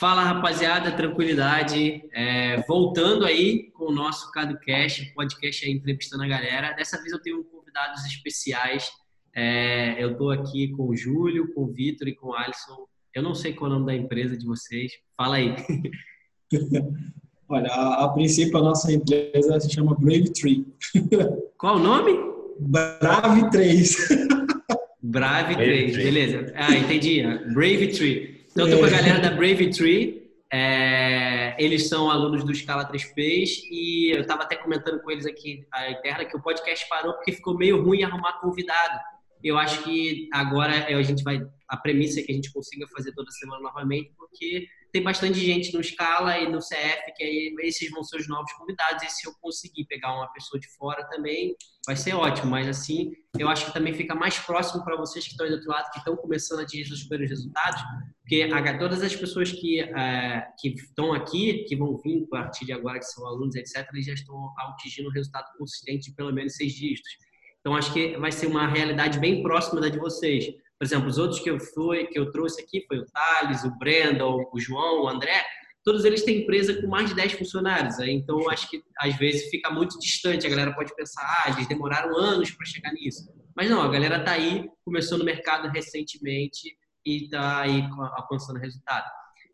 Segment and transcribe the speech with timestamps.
[0.00, 2.02] Fala rapaziada, tranquilidade.
[2.14, 6.72] É, voltando aí com o nosso CadoCast, podcast aí entrevistando a galera.
[6.72, 8.88] Dessa vez eu tenho convidados especiais.
[9.36, 12.86] É, eu estou aqui com o Júlio, com o Vitor e com o Alisson.
[13.14, 14.90] Eu não sei qual é o nome da empresa de vocês.
[15.14, 15.54] Fala aí.
[17.46, 20.66] Olha, a, a princípio a nossa empresa se chama Brave Tree.
[21.58, 22.12] Qual o nome?
[22.58, 24.08] Brave 3.
[25.02, 26.52] Brave 3, beleza.
[26.54, 27.22] Ah, entendi.
[27.52, 28.39] Brave Tree.
[28.52, 28.90] Então, tô com a é.
[28.90, 30.28] galera da Brave Tree.
[30.52, 35.64] É, eles são alunos do Scala 3Ps e eu estava até comentando com eles aqui
[35.72, 38.98] a interna que o podcast parou porque ficou meio ruim arrumar convidado.
[39.42, 43.12] Eu acho que agora a gente vai a premissa é que a gente consiga fazer
[43.12, 47.90] toda semana novamente, porque tem bastante gente no Scala e no CF, que aí esses
[47.90, 49.02] vão ser os novos convidados.
[49.02, 51.54] E se eu conseguir pegar uma pessoa de fora também,
[51.86, 52.50] vai ser ótimo.
[52.50, 55.56] Mas assim, eu acho que também fica mais próximo para vocês que estão aí do
[55.56, 57.80] outro lado, que estão começando a atingir os primeiros resultados,
[58.22, 58.48] porque
[58.78, 62.98] todas as pessoas que, é, que estão aqui, que vão vir a partir de agora,
[62.98, 66.72] que são alunos, etc., eles já estão atingindo um resultado consistente de pelo menos seis
[66.72, 67.10] dígitos.
[67.60, 70.46] Então, acho que vai ser uma realidade bem próxima da de vocês.
[70.80, 73.78] Por exemplo, os outros que eu fui, que eu trouxe aqui foi o Thales, o
[73.78, 75.44] Brandon, o João, o André.
[75.84, 77.98] Todos eles têm empresa com mais de 10 funcionários.
[77.98, 80.46] Então, acho que às vezes fica muito distante.
[80.46, 83.30] A galera pode pensar, ah, eles demoraram anos para chegar nisso.
[83.54, 87.86] Mas não, a galera está aí, começou no mercado recentemente e está aí
[88.16, 89.04] alcançando resultado.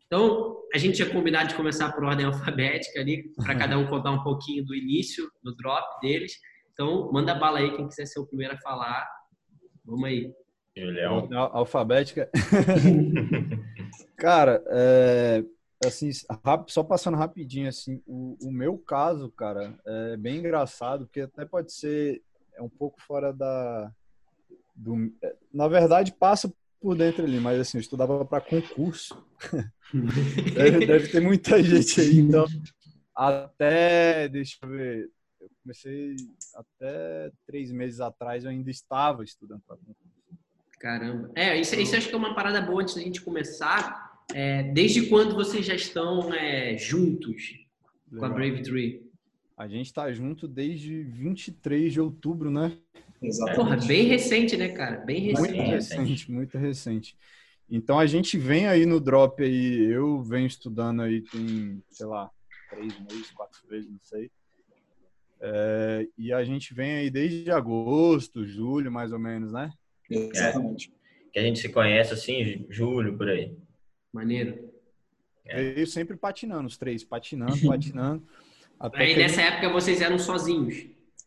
[0.05, 4.11] Então, a gente tinha combinado de começar por ordem alfabética ali, para cada um contar
[4.11, 6.31] um pouquinho do início, do drop deles.
[6.71, 9.05] Então, manda bala aí, quem quiser ser o primeiro a falar.
[9.83, 10.31] Vamos aí.
[10.79, 11.27] Julião.
[11.33, 12.29] Alfabética.
[14.15, 15.43] cara, é,
[15.85, 16.09] assim,
[16.67, 21.71] só passando rapidinho, assim, o, o, meu caso, cara, é bem engraçado, porque até pode
[21.71, 22.21] ser
[22.57, 23.91] é um pouco fora da.
[24.75, 29.23] Do, é, na verdade, passa por dentro ali, mas assim, eu estudava para concurso.
[30.53, 32.45] deve, deve ter muita gente aí, então.
[33.15, 35.11] Até, deixa eu ver,
[35.41, 36.15] eu comecei
[36.53, 40.16] até três meses atrás, eu ainda estava estudando para concurso.
[40.79, 41.31] Caramba.
[41.35, 44.07] É, isso, isso acho que é uma parada boa antes da gente começar.
[44.33, 47.53] É, desde quando vocês já estão é, juntos
[48.11, 48.19] Legal.
[48.19, 49.07] com a Brave Tree?
[49.57, 52.77] A gente está junto desde 23 de outubro, né?
[53.21, 53.55] Exatamente.
[53.55, 54.97] Porra, bem recente, né, cara?
[54.97, 55.49] Bem recente.
[55.49, 57.17] Muito recente, muito recente.
[57.69, 62.29] Então a gente vem aí no drop aí, eu venho estudando aí tem, sei lá,
[62.69, 64.31] três meses, quatro meses, não sei.
[65.39, 69.71] É, e a gente vem aí desde agosto, julho, mais ou menos, né?
[70.09, 70.91] Exatamente.
[70.91, 73.55] É, que a gente se conhece assim, julho, por aí.
[74.13, 74.71] Maneiro.
[75.45, 75.79] É.
[75.79, 78.23] Eu sempre patinando, os três, patinando, patinando.
[78.79, 79.53] Até aí nessa gente...
[79.53, 80.85] época vocês eram sozinhos.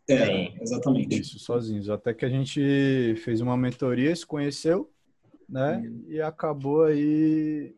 [0.09, 1.21] É, exatamente.
[1.21, 1.89] Isso, sozinhos.
[1.89, 4.91] Até que a gente fez uma mentoria, se conheceu,
[5.49, 5.83] né?
[6.09, 7.75] E acabou aí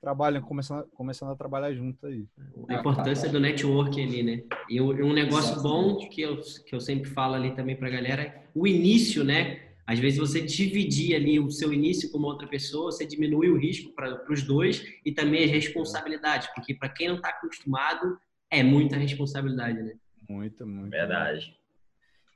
[0.00, 2.26] trabalham, começando, começando a trabalhar junto aí.
[2.68, 4.42] A importância do network ali, né?
[4.68, 8.44] E um negócio bom que eu, que eu sempre falo ali também pra galera é
[8.54, 9.65] o início, né?
[9.86, 13.56] Às vezes você dividir ali o seu início com uma outra pessoa, você diminui o
[13.56, 18.18] risco para os dois e também as responsabilidades, porque para quem não está acostumado,
[18.50, 19.94] é muita responsabilidade, né?
[20.28, 20.90] Muita, muito.
[20.90, 21.56] Verdade.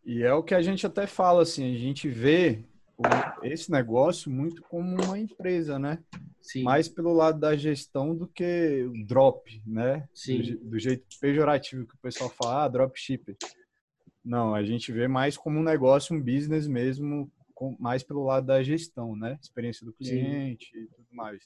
[0.04, 2.64] E é o que a gente até fala, assim, a gente vê
[3.42, 5.98] esse negócio muito como uma empresa, né?
[6.40, 6.62] Sim.
[6.62, 10.08] Mais pelo lado da gestão do que o drop, né?
[10.14, 10.40] Sim.
[10.40, 13.36] Do, do jeito pejorativo que o pessoal fala, ah, dropshipper.
[14.24, 17.30] Não, a gente vê mais como um negócio, um business mesmo,
[17.78, 19.38] mais pelo lado da gestão, né?
[19.42, 20.82] Experiência do cliente Sim.
[20.82, 21.42] e tudo mais.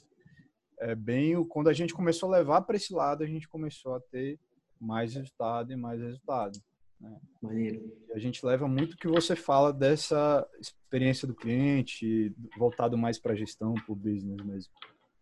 [0.79, 3.95] É bem o quando a gente começou a levar para esse lado, a gente começou
[3.95, 4.39] a ter
[4.81, 6.59] mais resultado e mais resultado.
[7.01, 7.17] Né?
[7.43, 7.93] Maneiro.
[8.13, 13.35] A gente leva muito o que você fala dessa experiência do cliente, voltado mais para
[13.35, 14.73] gestão, para o business mesmo.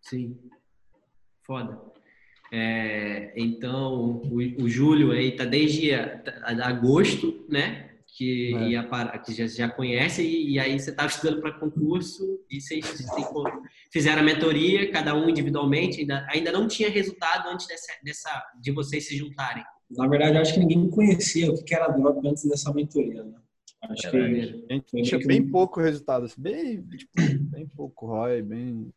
[0.01, 0.39] Sim.
[1.43, 1.81] Foda.
[2.55, 7.92] É, então, o, o Júlio aí tá desde a, a, agosto, né?
[8.17, 8.69] Que, é.
[8.69, 8.89] ia
[9.25, 12.85] que já, já conhece, e, e aí você estava estudando para concurso, e vocês
[13.91, 18.71] fizeram a mentoria, cada um individualmente, ainda, ainda não tinha resultado antes dessa, dessa, de
[18.71, 19.65] vocês se juntarem.
[19.91, 23.39] Na verdade, acho que ninguém conhecia o que era drop antes dessa mentoria, né?
[23.83, 27.13] Acho é, que a gente tinha bem pouco resultado, assim, bem, tipo,
[27.51, 28.93] bem pouco ROI, bem...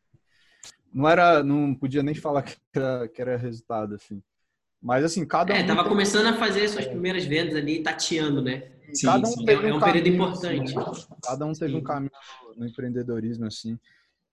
[0.93, 4.21] Não era, não podia nem falar que era, que era resultado, assim.
[4.81, 5.59] Mas assim, cada é, um.
[5.59, 5.89] É, tava tem...
[5.89, 8.74] começando a fazer suas primeiras vendas ali, tateando, né?
[8.93, 9.45] Sim, cada um sim.
[9.45, 10.77] teve é, um, um período importante.
[10.77, 11.77] Assim, cada um teve sim.
[11.77, 12.11] um caminho
[12.55, 13.79] no empreendedorismo, assim.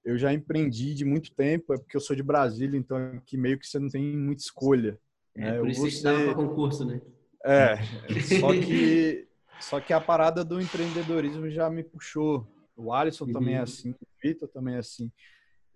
[0.04, 3.58] Eu já empreendi de muito tempo, é porque eu sou de Brasília, então aqui meio
[3.58, 4.98] que você não tem muita escolha.
[5.36, 5.58] É, né?
[5.58, 7.00] por isso você estava para concurso, né?
[7.44, 7.76] É,
[8.40, 9.28] só que,
[9.60, 12.46] só que a parada do empreendedorismo já me puxou.
[12.76, 13.32] O Alisson uhum.
[13.32, 15.10] também é assim, o Vitor também é assim.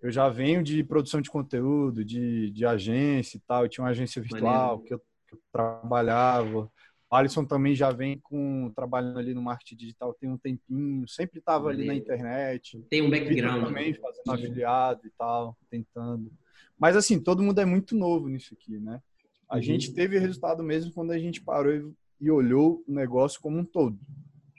[0.03, 3.65] eu já venho de produção de conteúdo, de, de agência e tal.
[3.65, 6.71] Eu tinha uma agência virtual que eu, que eu, trabalhava.
[7.11, 11.39] O Alisson também já vem com trabalhando ali no marketing digital tem um tempinho, sempre
[11.39, 12.85] estava ali na internet.
[12.91, 16.33] Tem um background também fazendo afiliado e tal, tentando.
[16.79, 19.01] Mas assim, todo mundo é muito novo nisso aqui, né?
[19.49, 19.63] A uhum.
[19.63, 23.65] gente teve resultado mesmo quando a gente parou e, e olhou o negócio como um
[23.65, 23.99] todo.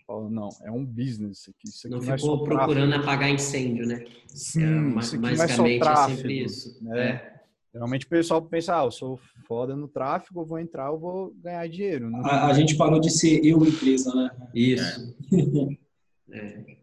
[0.05, 1.67] Falou, não, é um business aqui.
[1.67, 4.05] Isso aqui não, não ficou é procurando apagar incêndio, né?
[4.27, 6.13] Sim, é, isso aqui não é só tráfego.
[6.13, 6.81] É sempre isso.
[6.81, 7.09] Né?
[7.09, 7.36] É.
[7.73, 11.33] Geralmente o pessoal pensa, ah, eu sou foda no tráfego, eu vou entrar, eu vou
[11.35, 12.09] ganhar dinheiro.
[12.23, 14.31] A, a, gente parou de ser eu empresa, né?
[14.53, 15.15] Isso.
[16.31, 16.77] é.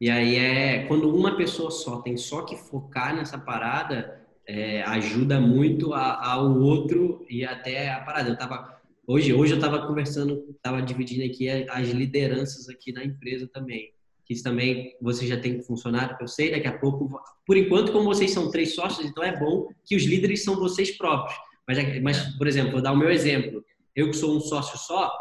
[0.00, 5.40] E aí é quando uma pessoa só tem só que focar nessa parada, é, ajuda
[5.40, 8.28] muito a, ao outro e até a parada.
[8.28, 13.48] Eu tava hoje, hoje eu estava conversando, estava dividindo aqui as lideranças aqui na empresa
[13.48, 13.95] também.
[14.26, 17.18] Que isso também você já tem funcionário, eu sei, daqui a pouco.
[17.46, 20.90] Por enquanto, como vocês são três sócios, então é bom que os líderes são vocês
[20.96, 21.38] próprios.
[21.66, 23.64] Mas, mas por exemplo, vou dar o meu exemplo.
[23.94, 25.12] Eu que sou um sócio só,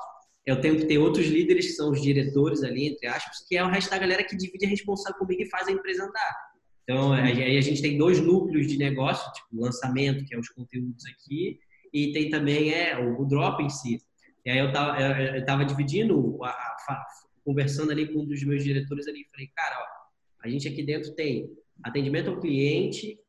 [0.46, 3.63] eu tenho que ter outros líderes que são os diretores ali, entre aspas, que é
[3.63, 6.36] o resto da galera que divide a responsável comigo e faz a empresa andar.
[6.84, 11.04] Então, aí a gente tem dois núcleos de negócio, tipo lançamento, que é os conteúdos
[11.07, 11.60] aqui,
[11.92, 14.00] e tem também é, o, drop em si.
[14.46, 17.06] E aí eu tava, eu tava dividindo, a, a,
[17.45, 21.13] conversando ali com um dos meus diretores ali, falei, cara, ó, a gente aqui dentro
[21.13, 21.50] tem
[21.83, 23.19] atendimento ao cliente,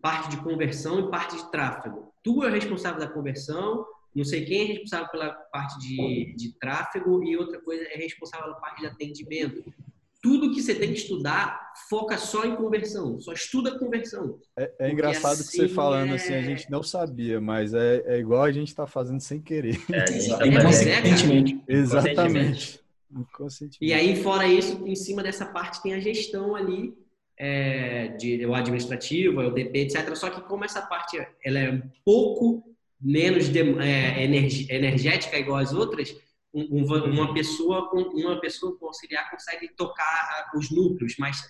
[0.00, 2.12] parte de conversão e parte de tráfego.
[2.22, 7.22] Tu é responsável da conversão, não sei quem é responsável pela parte de, de tráfego
[7.22, 9.62] e outra coisa é responsável pela parte de atendimento
[10.24, 14.38] tudo que você tem que estudar foca só em conversão, só estuda conversão.
[14.58, 16.14] É, é engraçado assim que você assim falando é...
[16.14, 19.78] assim, a gente não sabia, mas é, é igual a gente está fazendo sem querer.
[19.92, 20.04] É.
[21.68, 22.80] Exatamente.
[23.80, 26.94] E aí, fora isso, em cima dessa parte tem a gestão ali,
[27.38, 30.14] é, de, o administrativo, o DP, etc.
[30.14, 32.64] Só que como essa parte ela é um pouco
[33.00, 36.16] menos de, é, energética igual as outras,
[36.52, 41.42] uma pessoa com uma pessoa com auxiliar consegue tocar os núcleos, mas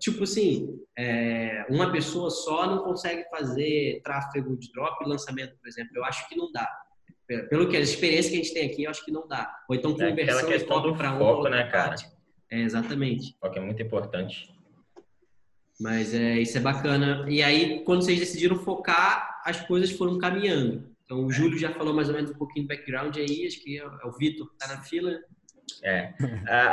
[0.00, 5.68] tipo assim, é, uma pessoa só não consegue fazer tráfego de drop e lançamento, por
[5.68, 5.92] exemplo.
[5.94, 6.68] Eu acho que não dá.
[7.50, 9.54] Pelo que a experiência que a gente tem aqui, eu acho que não dá.
[9.68, 11.94] Ou então é conversão é questão do para foco, né, cara?
[12.50, 13.32] É, exatamente.
[13.36, 14.48] O foco é muito importante.
[15.78, 17.26] Mas é, isso é bacana.
[17.28, 20.90] E aí, quando vocês decidiram focar, as coisas foram caminhando.
[21.04, 23.78] Então, o Júlio já falou mais ou menos um pouquinho do background aí, acho que
[23.78, 25.18] é o Vitor que está na fila.
[25.82, 26.12] É,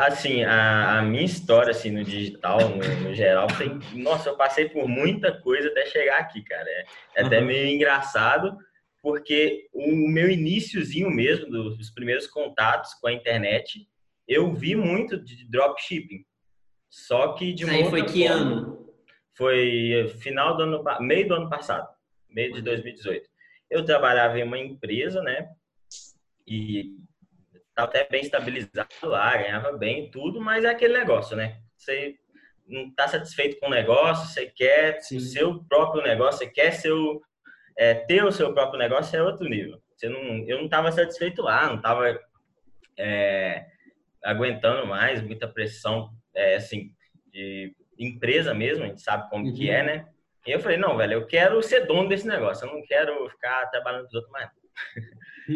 [0.07, 4.69] assim, a, a, minha história, assim, no digital, no, no, geral, tem, nossa, eu passei
[4.69, 6.67] por muita coisa até chegar aqui, cara.
[6.67, 6.85] É,
[7.15, 8.57] é até meio engraçado,
[9.05, 13.87] porque o meu iníciozinho mesmo, dos primeiros contatos com a internet,
[14.27, 16.25] eu vi muito de dropshipping.
[16.89, 18.95] Só que de Isso aí foi que forma, ano?
[19.37, 21.87] Foi final do ano, meio do ano passado,
[22.27, 23.29] meio de 2018.
[23.69, 25.51] Eu trabalhava em uma empresa, né?
[26.47, 26.95] E
[27.69, 31.61] estava até bem estabilizado lá, ganhava bem tudo, mas é aquele negócio, né?
[31.77, 32.15] Você
[32.67, 35.17] não está satisfeito com o negócio, você quer Sim.
[35.17, 37.21] o seu próprio negócio, você quer seu,
[37.77, 39.81] é, ter o seu próprio negócio é outro nível.
[39.95, 42.19] Você não, eu não estava satisfeito lá, não estava
[42.97, 43.65] é,
[44.23, 46.91] aguentando mais, muita pressão, é, assim,
[47.31, 49.53] de empresa mesmo, a gente sabe como uhum.
[49.53, 50.07] que é, né?
[50.45, 53.65] E eu falei, não, velho, eu quero ser dono desse negócio, eu não quero ficar
[53.67, 54.49] trabalhando para os outros mais.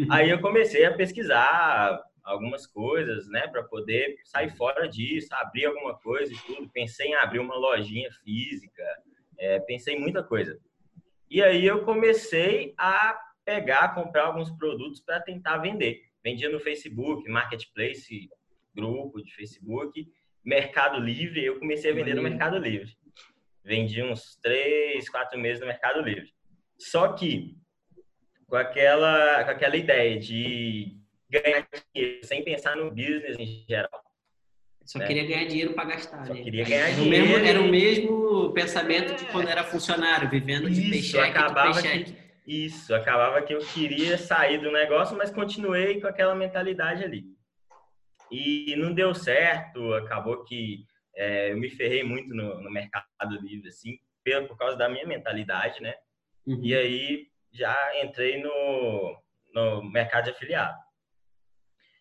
[0.09, 5.97] Aí eu comecei a pesquisar algumas coisas, né, para poder sair fora disso, abrir alguma
[5.97, 6.69] coisa e tudo.
[6.71, 8.83] Pensei em abrir uma lojinha física,
[9.38, 10.57] é, pensei em muita coisa.
[11.29, 16.01] E aí eu comecei a pegar, comprar alguns produtos para tentar vender.
[16.24, 18.29] Vendia no Facebook, Marketplace,
[18.75, 20.07] grupo de Facebook,
[20.43, 21.43] Mercado Livre.
[21.43, 23.00] Eu comecei a vender no Mercado Livre
[23.69, 26.33] vendi uns três, quatro meses no Mercado Livre.
[26.77, 27.55] Só que
[28.48, 30.98] com aquela, com aquela ideia de
[31.29, 34.08] ganhar dinheiro sem pensar no business em geral.
[34.89, 35.05] Só né?
[35.05, 36.25] queria ganhar dinheiro para gastar.
[36.25, 36.41] Só né?
[36.41, 37.25] queria ganhar era dinheiro.
[37.25, 42.05] O mesmo, era o mesmo pensamento de quando era funcionário, vivendo de paycheck, acabava de
[42.05, 42.17] que,
[42.48, 47.24] Isso, acabava que eu queria sair do negócio, mas continuei com aquela mentalidade ali.
[48.31, 50.84] E não deu certo, acabou que
[51.15, 53.05] é, eu me ferrei muito no, no, mercado
[53.43, 53.96] livre, assim,
[54.48, 55.93] por causa da minha mentalidade, né?
[56.48, 56.62] Uhum.
[56.63, 59.22] E aí já entrei no,
[59.53, 60.75] no mercado de afiliado.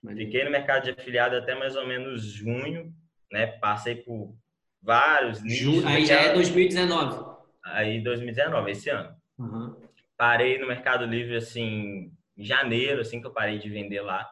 [0.07, 2.93] Fiquei no mercado de afiliado até mais ou menos junho,
[3.33, 3.47] né?
[3.47, 4.35] Passei por
[4.81, 5.85] vários nichos.
[5.85, 7.37] Aí já é 2019.
[7.65, 9.15] Aí 2019, esse ano.
[9.39, 9.77] Uhum.
[10.17, 14.29] Parei no Mercado Livre, assim, em janeiro, assim que eu parei de vender lá.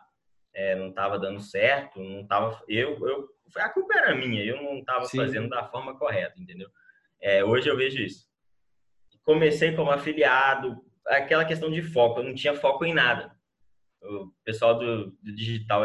[0.54, 2.62] É, não estava dando certo, não tava.
[2.66, 6.68] Eu, eu a culpa era minha, eu não estava fazendo da forma correta, entendeu?
[7.20, 8.26] É, hoje eu vejo isso.
[9.22, 13.35] Comecei como afiliado, aquela questão de foco, eu não tinha foco em nada.
[14.02, 15.82] O pessoal do, do digital,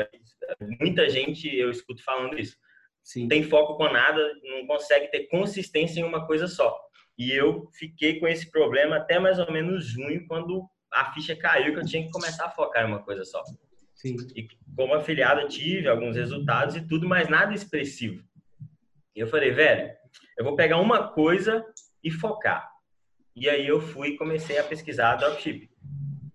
[0.79, 2.57] muita gente eu escuto falando isso.
[3.03, 3.27] Sim.
[3.27, 6.77] Tem foco com nada, não consegue ter consistência em uma coisa só.
[7.17, 11.73] E eu fiquei com esse problema até mais ou menos junho, quando a ficha caiu
[11.73, 13.41] que eu tinha que começar a focar em uma coisa só.
[13.95, 14.15] Sim.
[14.35, 18.23] E como afiliado tive alguns resultados e tudo, mas nada expressivo.
[19.15, 19.91] E eu falei, velho,
[20.37, 21.65] eu vou pegar uma coisa
[22.03, 22.69] e focar.
[23.35, 25.69] E aí eu fui e comecei a pesquisar dropship.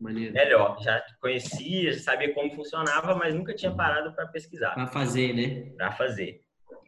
[0.01, 0.33] Maneiro.
[0.33, 4.75] Melhor, já conhecia, já sabia como funcionava, mas nunca tinha parado para pesquisar.
[4.75, 5.73] Para fazer, né?
[5.77, 6.43] Para fazer,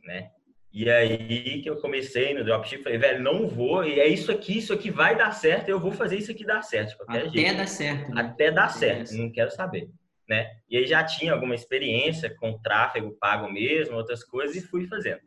[0.04, 0.30] né?
[0.72, 4.58] E aí que eu comecei no dropship, falei, velho, não vou, e é isso aqui,
[4.58, 7.02] isso aqui vai dar certo, eu vou fazer isso aqui dar certo.
[7.08, 7.56] Até jeito.
[7.56, 8.14] dar certo.
[8.14, 8.20] Né?
[8.20, 9.88] Até dar certo, não quero saber,
[10.28, 10.50] né?
[10.68, 15.20] E aí já tinha alguma experiência com tráfego pago mesmo, outras coisas, e fui fazendo.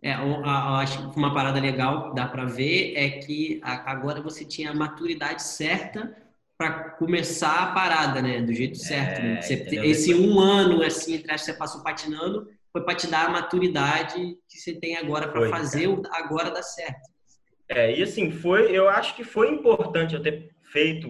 [0.00, 4.70] É, eu, acho que uma parada legal dá para ver é que agora você tinha
[4.70, 6.16] a maturidade certa
[6.58, 8.42] para começar a parada, né?
[8.42, 9.22] Do jeito certo.
[9.22, 9.28] Né?
[9.28, 9.42] É, né?
[9.42, 13.30] Você, esse um ano, assim, entre que você passou patinando, foi para te dar a
[13.30, 17.08] maturidade que você tem agora para fazer o agora dar certo.
[17.68, 21.08] É, e assim, foi, eu acho que foi importante eu ter feito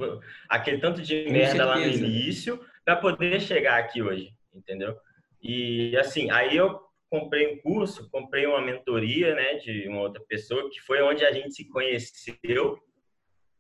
[0.49, 1.65] aquele tanto de Com merda certeza.
[1.65, 4.97] lá no início para poder chegar aqui hoje, entendeu?
[5.43, 10.69] E assim, aí eu comprei um curso, comprei uma mentoria, né, de uma outra pessoa,
[10.71, 12.79] que foi onde a gente se conheceu,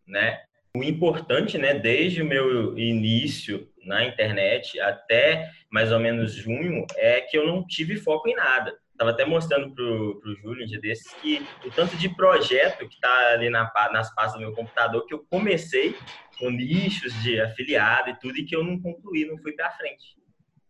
[0.07, 0.42] né?
[0.75, 7.20] O importante, né, desde o meu início na internet até mais ou menos junho, é
[7.20, 8.76] que eu não tive foco em nada.
[8.96, 12.98] Tava até mostrando pro, pro Júlio um dia desses que o tanto de projeto que
[13.00, 15.94] tá ali na, nas pastas do meu computador que eu comecei
[16.38, 20.16] com nichos de afiliado e tudo e que eu não concluí, não fui para frente.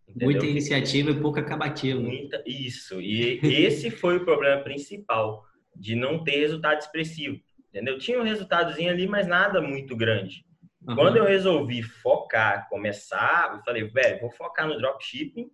[0.06, 0.30] Entendeu?
[0.30, 2.00] Muita iniciativa e pouca acabativa.
[2.00, 3.00] Muita, isso.
[3.00, 7.40] E esse foi o problema principal, de não ter resultado expressivo.
[7.68, 7.98] Entendeu?
[7.98, 10.44] Tinha um resultadozinho ali, mas nada muito grande.
[10.86, 10.94] Uhum.
[10.94, 15.50] Quando eu resolvi focar, começar, eu falei, velho, vou focar no dropshipping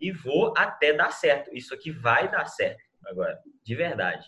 [0.00, 1.54] e vou até dar certo.
[1.54, 4.26] Isso aqui vai dar certo agora, de verdade.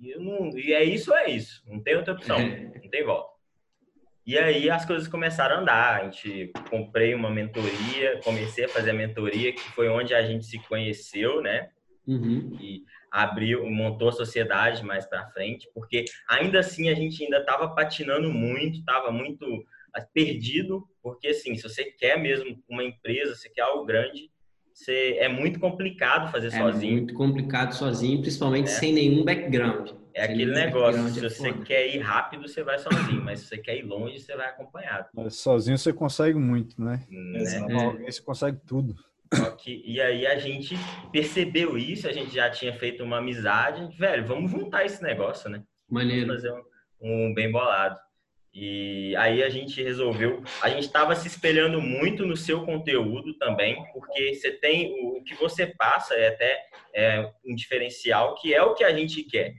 [0.00, 1.62] E, não, e é isso é isso.
[1.66, 2.38] Não tem outra opção.
[2.82, 3.34] não tem volta.
[4.26, 6.00] E aí as coisas começaram a andar.
[6.00, 10.46] A gente comprei uma mentoria, comecei a fazer a mentoria, que foi onde a gente
[10.46, 11.70] se conheceu, né?
[12.06, 12.56] Uhum.
[12.60, 17.68] E abriu, montou a sociedade mais para frente, porque ainda assim a gente ainda estava
[17.68, 19.46] patinando muito, estava muito
[19.94, 24.30] ah, perdido, porque assim, se você quer mesmo uma empresa, você quer algo grande,
[24.72, 26.92] você, é muito complicado fazer é sozinho.
[26.92, 28.70] É muito complicado sozinho, principalmente é.
[28.70, 29.92] sem nenhum background.
[30.12, 33.58] É aquele negócio, se é você quer ir rápido, você vai sozinho, mas se você
[33.58, 35.08] quer ir longe, você vai acompanhado.
[35.12, 37.04] Mas sozinho você consegue muito, né?
[37.08, 37.84] né?
[37.84, 38.94] Alguém você consegue tudo.
[39.58, 40.76] Que, e aí a gente
[41.10, 45.62] percebeu isso, a gente já tinha feito uma amizade, velho, vamos juntar esse negócio, né?
[45.88, 46.26] Maneiro.
[46.26, 46.54] Vamos fazer
[47.00, 47.98] um, um bem bolado.
[48.54, 53.84] E aí a gente resolveu, a gente estava se espelhando muito no seu conteúdo também,
[53.92, 56.62] porque você tem o que você passa é até
[56.94, 59.54] é, um diferencial que é o que a gente quer.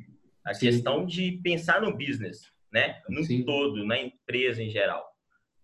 [0.45, 0.67] A Sim.
[0.67, 3.01] questão de pensar no business, né?
[3.09, 3.43] No Sim.
[3.43, 5.05] todo, na empresa em geral.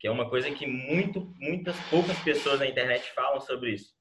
[0.02, 3.94] Que é uma coisa que muito, muitas poucas pessoas na internet falam sobre isso.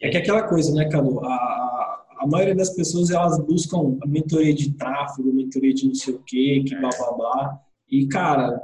[0.00, 1.20] É que aquela coisa, né, Cadu?
[1.22, 6.14] A, a maioria das pessoas elas buscam a mentoria de tráfego, mentoria de não sei
[6.14, 7.60] o quê, que blá blá blá.
[7.90, 8.62] E, cara,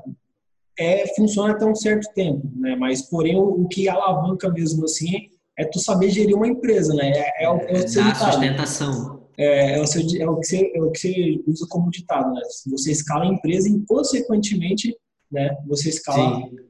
[0.78, 2.74] é, funciona até um certo tempo, né?
[2.74, 5.28] Mas, porém, o, o que alavanca mesmo assim
[5.58, 7.12] é tu saber gerir uma empresa, né?
[7.14, 9.28] É, é, o, é o sustentação.
[9.36, 12.32] É, é, o seu, é, o que você, é o que você usa como ditado,
[12.32, 12.40] né?
[12.70, 14.96] Você escala a empresa e, consequentemente,
[15.30, 16.36] né, você escala...
[16.36, 16.67] Sim.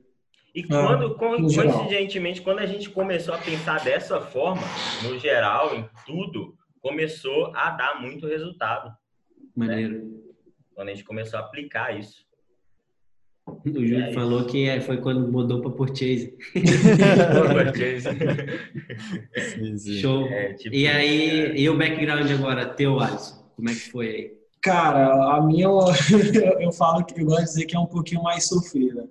[0.58, 4.62] E quando, ah, coincidentemente, quando a gente começou a pensar dessa forma,
[5.04, 8.88] no geral, em tudo, começou a dar muito resultado.
[9.56, 9.66] Né?
[9.68, 10.04] Maneiro.
[10.04, 10.10] Né?
[10.74, 12.26] Quando a gente começou a aplicar isso.
[13.46, 16.36] O Júlio é falou que é, foi quando mudou para Purchase.
[20.00, 20.26] Show.
[20.26, 21.56] É, tipo, e aí, é...
[21.56, 23.48] e o background agora, teu, Alisson?
[23.54, 24.38] Como é que foi aí?
[24.60, 28.48] Cara, a minha, eu falo que eu gosto de dizer que é um pouquinho mais
[28.48, 29.08] sofrida.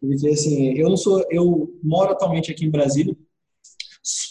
[0.00, 3.16] Porque assim, eu não sou, eu moro atualmente aqui em Brasília,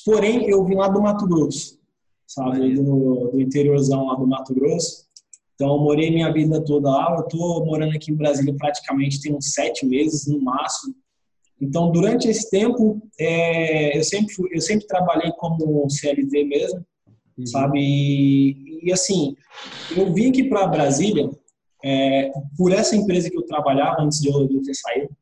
[0.06, 1.80] porém eu vim lá do Mato Grosso,
[2.28, 5.04] sabe, do, do interiorzão lá do Mato Grosso.
[5.56, 7.16] Então, eu morei minha vida toda lá.
[7.16, 10.96] Eu estou morando aqui em Brasília praticamente tem uns sete meses no máximo.
[11.62, 16.86] Então, durante esse tempo, é, eu sempre eu sempre trabalhei como CLT mesmo,
[17.38, 17.46] uhum.
[17.46, 17.80] sabe?
[17.80, 19.36] E, e, assim,
[19.96, 21.30] eu vim aqui para Brasília
[21.84, 25.16] é, por essa empresa que eu trabalhava antes de eu, de eu ter saído.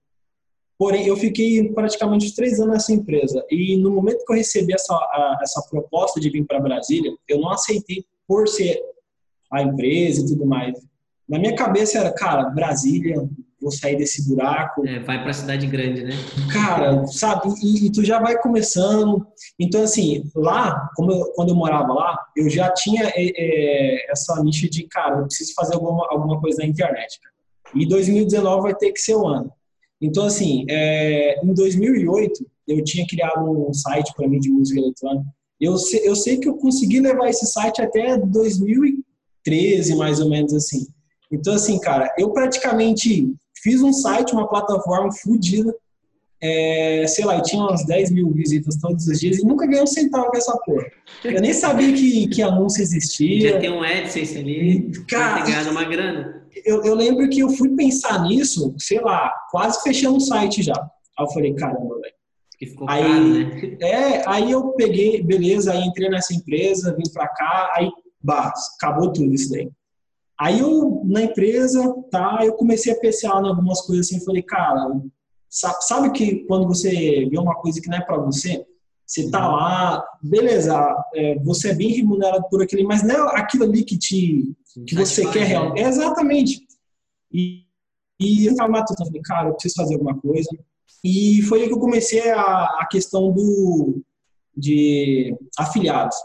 [0.81, 3.45] Porém, eu fiquei praticamente três anos nessa empresa.
[3.51, 7.39] E no momento que eu recebi essa, a, essa proposta de vir para Brasília, eu
[7.39, 8.81] não aceitei por ser
[9.53, 10.75] a empresa e tudo mais.
[11.29, 13.29] na minha cabeça era, cara, Brasília,
[13.61, 14.83] vou sair desse buraco.
[14.87, 16.13] É, vai para cidade grande, né?
[16.51, 17.53] Cara, sabe?
[17.61, 19.23] E, e, tu já vai começando.
[19.59, 24.43] Então, assim, lá, como eu, quando eu morava lá, eu já tinha é, é, essa
[24.43, 27.19] nicha de, cara, eu preciso fazer alguma, alguma coisa na internet.
[27.75, 29.53] E 2019 vai ter que ser o ano.
[30.01, 35.27] Então, assim, é, em 2008, eu tinha criado um site para mim de música eletrônica.
[35.59, 40.53] Eu sei, eu sei que eu consegui levar esse site até 2013, mais ou menos
[40.53, 40.87] assim.
[41.31, 43.31] Então, assim, cara, eu praticamente
[43.61, 45.73] fiz um site, uma plataforma fodida.
[46.43, 49.83] É, sei lá, eu tinha umas 10 mil visitas todos os dias e nunca ganhei
[49.83, 50.87] um centavo com essa porra.
[51.23, 53.51] Eu nem sabia que, que anúncio existia.
[53.51, 56.40] Já tem um AdSense ali, cara, ter ganhado uma grana.
[56.65, 60.73] Eu, eu lembro que eu fui pensar nisso, sei lá, quase fechando o site já.
[61.17, 62.13] Aí eu falei, caramba, velho.
[62.57, 63.77] Que ficou aí, caro, né?
[63.81, 67.89] É, aí eu peguei, beleza, aí entrei nessa empresa, vim pra cá, aí,
[68.21, 69.69] bah, acabou tudo isso daí.
[70.39, 74.91] Aí eu, na empresa, tá, eu comecei a pensar em algumas coisas assim, falei, cara,
[75.47, 78.65] sabe, sabe que quando você vê uma coisa que não é para você,
[79.05, 80.73] você tá lá, beleza,
[81.13, 84.51] é, você é bem remunerado por aquilo, mas não é aquilo ali que te
[84.85, 85.81] que você quer realmente.
[85.81, 86.67] É, exatamente.
[87.31, 87.65] E,
[88.19, 90.49] e eu tava matutando, falei, cara, eu preciso fazer alguma coisa.
[91.03, 94.03] E foi aí que eu comecei a, a questão do
[94.55, 96.15] de afiliados.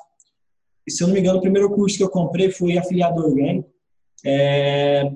[0.86, 3.70] E, se eu não me engano, o primeiro curso que eu comprei foi afiliado orgânico.
[4.24, 5.10] É,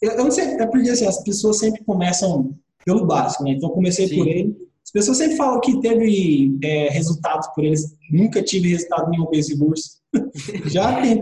[0.00, 3.50] eu não sei, é porque assim, as pessoas sempre começam pelo básico, né?
[3.52, 4.16] Então eu comecei Sim.
[4.16, 4.59] por ele.
[4.90, 7.94] As pessoas sempre falam que teve é, resultados por eles.
[8.10, 10.00] Nunca tive resultado nenhum esse curso.
[10.66, 11.20] Já tem.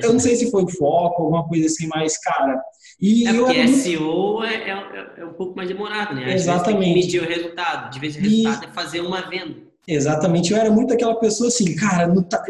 [0.00, 2.62] Eu não sei se foi foco, alguma coisa assim, mas, cara.
[3.00, 3.78] E é porque muito...
[3.78, 6.32] SEO é, é, é, um pouco mais demorado, né?
[6.32, 6.94] Exatamente.
[6.94, 7.90] medir o resultado.
[7.90, 8.66] De vez o resultado e...
[8.68, 9.56] é fazer uma venda.
[9.88, 10.52] Exatamente.
[10.52, 12.40] Eu era muito aquela pessoa assim, cara, não tá,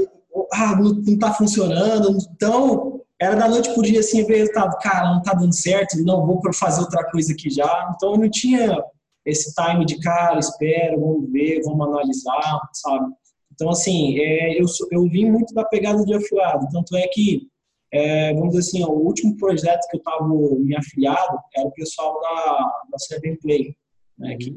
[0.52, 2.14] ah, não, não tá funcionando.
[2.36, 6.26] Então, era da noite pro dia assim, ver resultado, cara, não tá dando certo, não
[6.26, 7.90] vou fazer outra coisa aqui já.
[7.96, 8.76] Então eu não tinha
[9.24, 13.12] esse time de cara, espera, vamos ver, vamos analisar, sabe?
[13.52, 17.48] Então, assim, é, eu, eu vim muito da pegada de afiliado, tanto é que,
[17.92, 21.72] é, vamos dizer assim, ó, o último projeto que eu estava me afiliado era o
[21.72, 23.74] pessoal da, da Seven Play,
[24.16, 24.50] né, que,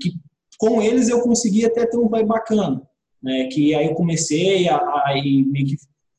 [0.00, 0.12] que
[0.58, 2.82] com eles eu consegui até ter um vai bacana,
[3.22, 5.14] né, que aí eu comecei a, a, a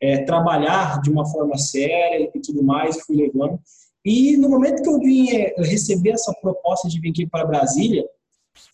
[0.02, 3.60] é, trabalhar de uma forma séria e tudo mais, fui levando.
[4.06, 8.06] E no momento que eu vim é, receber essa proposta de vir aqui para Brasília,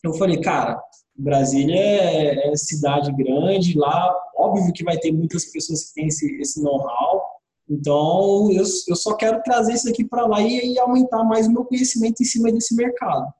[0.03, 0.79] eu falei, cara,
[1.15, 6.39] Brasília é, é, cidade grande, lá óbvio que vai ter muitas pessoas que têm esse,
[6.39, 7.23] esse know-how,
[7.69, 11.51] então eu, eu só quero trazer isso aqui para lá e, e, aumentar mais o
[11.51, 13.33] meu conhecimento em cima desse mercado.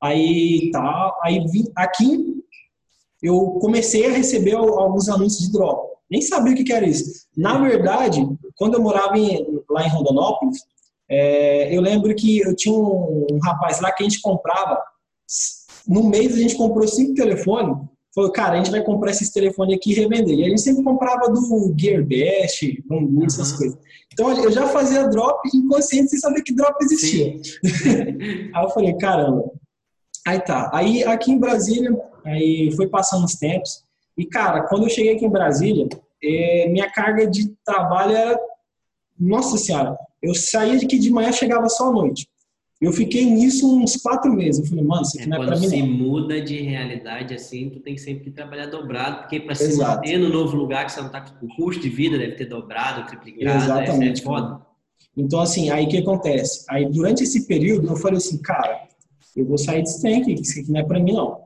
[0.00, 2.44] Aí tá, aí vim aqui
[3.22, 7.26] eu comecei a receber alguns anúncios de drop nem sabia o que, era isso.
[7.36, 10.64] Na verdade, quando eu morava em, lá em Rondonópolis,
[11.08, 14.82] é, eu lembro que eu tinha um, um, rapaz lá que a gente comprava.
[15.86, 17.76] No mês a gente comprou cinco telefones.
[18.14, 20.38] Falou, cara, a gente vai comprar esses telefones aqui e revender.
[20.38, 23.26] E a gente sempre comprava do Gearbest, Bambu, uhum.
[23.26, 23.78] essas coisas.
[24.12, 27.38] Então eu já fazia drop inconsciente sem saber que drop existia.
[28.54, 29.52] aí eu falei, caramba.
[30.26, 30.70] Aí tá.
[30.72, 31.90] Aí aqui em Brasília,
[32.24, 33.84] aí foi passando os tempos.
[34.16, 35.86] E, cara, quando eu cheguei aqui em Brasília,
[36.22, 38.40] é, minha carga de trabalho era.
[39.18, 42.28] Nossa Senhora, eu saía aqui de manhã chegava só à noite.
[42.78, 44.60] Eu fiquei nisso uns quatro meses.
[44.60, 45.62] Eu falei, mano, isso aqui é, não é pra mim.
[45.62, 49.76] Quando se muda de realidade assim, tu tem sempre que trabalhar dobrado, porque para se
[49.78, 52.46] manter no novo lugar que você não tá com o custo de vida deve ter
[52.46, 54.20] dobrado, triplicado, é Exatamente.
[54.20, 54.60] É foda.
[55.16, 56.66] Então, assim, aí o que acontece?
[56.68, 58.86] Aí, durante esse período, eu falei assim, cara,
[59.34, 61.40] eu vou sair trem aqui, isso aqui não é para mim, não.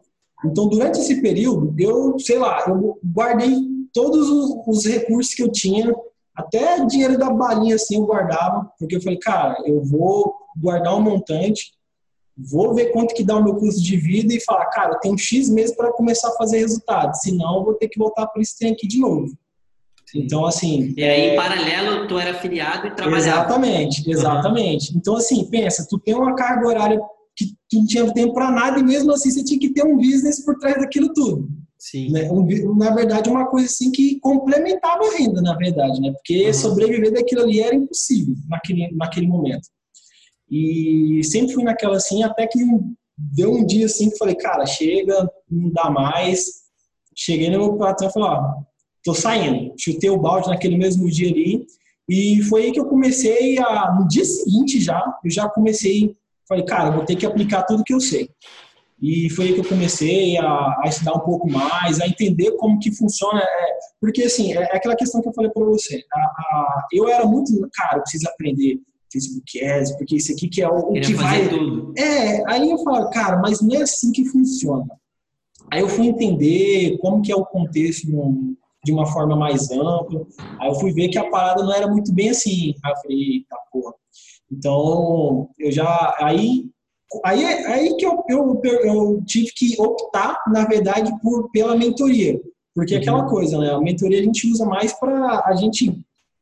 [0.44, 3.54] Então, durante esse período, eu, sei lá, eu guardei
[3.92, 4.28] todos
[4.66, 5.94] os recursos que eu tinha,
[6.40, 11.02] até dinheiro da balinha assim eu guardava, porque eu falei, cara, eu vou guardar um
[11.02, 11.72] montante,
[12.36, 15.18] vou ver quanto que dá o meu custo de vida e falar, cara, eu tenho
[15.18, 18.58] X meses para começar a fazer resultado, senão eu vou ter que voltar para esse
[18.58, 19.28] trem aqui de novo.
[20.14, 20.92] Então, assim.
[20.96, 21.32] E aí, é...
[21.32, 23.18] em paralelo, tu era afiliado e trabalhava.
[23.18, 24.92] Exatamente, exatamente.
[24.92, 24.98] Uhum.
[24.98, 27.00] Então, assim, pensa, tu tem uma carga horária
[27.36, 29.96] que tu não tinha tempo para nada e mesmo assim você tinha que ter um
[29.96, 31.48] business por trás daquilo tudo.
[31.80, 32.10] Sim.
[32.10, 32.28] Né?
[32.76, 36.12] Na verdade, uma coisa assim que complementava a renda, na verdade, né?
[36.12, 36.52] Porque uhum.
[36.52, 39.66] sobreviver daquilo ali era impossível naquele, naquele momento.
[40.50, 42.58] E sempre fui naquela assim, até que
[43.16, 46.44] deu um dia assim que falei, cara, chega, não dá mais.
[47.16, 48.54] Cheguei no meu patrão e falei, ó,
[49.02, 49.72] tô saindo.
[49.78, 51.64] Chutei o balde naquele mesmo dia ali.
[52.06, 56.14] E foi aí que eu comecei a, no dia seguinte já, eu já comecei
[56.50, 58.28] Falei, cara, vou ter que aplicar tudo que eu sei.
[59.00, 62.78] E foi aí que eu comecei a, a estudar um pouco mais, a entender como
[62.78, 63.40] que funciona.
[63.40, 66.02] É, porque, assim, é, é aquela questão que eu falei para você.
[66.12, 68.78] A, a, eu era muito, cara, eu preciso aprender.
[69.12, 71.48] Facebook Ads, porque isso aqui que é o, que vai.
[71.48, 71.92] Tudo.
[71.98, 74.86] É, aí eu falo, cara, mas não é assim que funciona.
[75.70, 78.06] Aí eu fui entender como que é o contexto
[78.84, 80.26] de uma forma mais ampla.
[80.60, 82.74] Aí eu fui ver que a parada não era muito bem assim.
[82.84, 83.94] Aí eu falei, eita porra.
[84.50, 86.16] Então, eu já.
[86.20, 86.70] Aí,
[87.24, 92.40] aí, aí que eu, eu, eu tive que optar, na verdade, por, pela mentoria.
[92.74, 93.00] Porque uhum.
[93.00, 93.70] aquela coisa, né?
[93.70, 95.98] A mentoria a gente usa mais para a gente.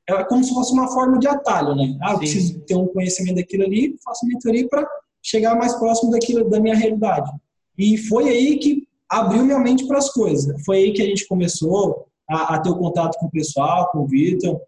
[0.09, 1.97] É como se fosse uma forma de atalho, né?
[2.03, 4.87] Ah, eu preciso ter um conhecimento daquilo ali, faço mentoria para
[5.23, 7.31] chegar mais próximo daquilo da minha realidade.
[7.77, 10.63] E foi aí que abriu minha mente para as coisas.
[10.65, 14.01] Foi aí que a gente começou a, a ter o contato com o pessoal, com
[14.01, 14.61] o Vitor.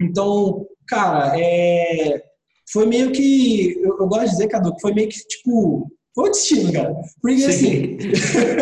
[0.00, 2.24] Então, cara, é,
[2.72, 3.78] foi meio que.
[3.80, 5.90] Eu, eu, gosto de dizer, Cadu, que foi meio que tipo.
[6.14, 6.94] Foi o destino, cara.
[7.20, 7.96] Porque assim.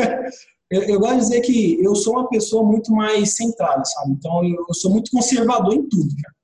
[0.71, 4.13] eu, eu, gosto de dizer que eu sou uma pessoa muito mais centrada, sabe?
[4.13, 6.35] Então, eu, eu sou muito conservador em tudo, cara.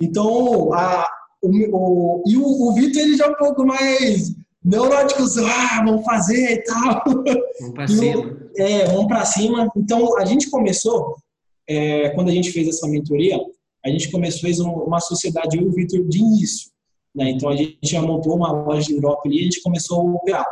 [0.00, 1.08] Então, a,
[1.42, 4.34] o, o, e o, o Vitor, ele já é um pouco mais
[4.64, 7.02] neuróticos, ah, vamos fazer e tal.
[7.60, 8.38] Vamos pra cima.
[8.56, 9.72] É, vamos para cima.
[9.76, 11.16] Então, a gente começou,
[11.68, 13.38] é, quando a gente fez essa mentoria,
[13.84, 16.71] a gente começou, fez uma sociedade, eu e o Vitor, de início.
[17.14, 17.30] Né?
[17.30, 20.12] Então, a gente já montou uma loja de Europa ali e a gente começou a
[20.14, 20.46] operar.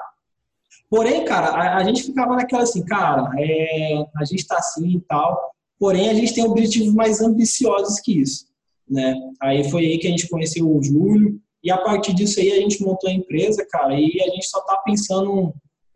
[0.88, 5.01] Porém, cara, a, a gente ficava naquela assim, cara, é, a gente está assim e
[5.03, 8.46] tal, porém a gente tem objetivos mais ambiciosos que isso.
[8.88, 9.14] Né?
[9.40, 12.57] Aí foi aí que a gente conheceu o Júlio, e a partir disso aí a
[12.57, 15.55] gente montou a empresa, cara, e a gente só está pensando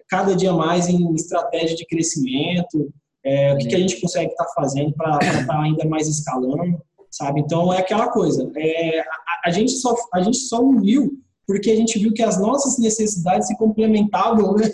[0.09, 2.92] cada dia mais em estratégia de crescimento,
[3.24, 6.07] é, o que, que, a gente consegue estar tá fazendo para estar tá ainda mais
[6.07, 6.81] escalando,
[7.16, 7.40] sabe?
[7.40, 9.07] Então é aquela coisa, é, a,
[9.46, 11.12] a, gente só, a gente só uniu
[11.46, 14.70] porque a gente viu que as nossas necessidades se complementavam né?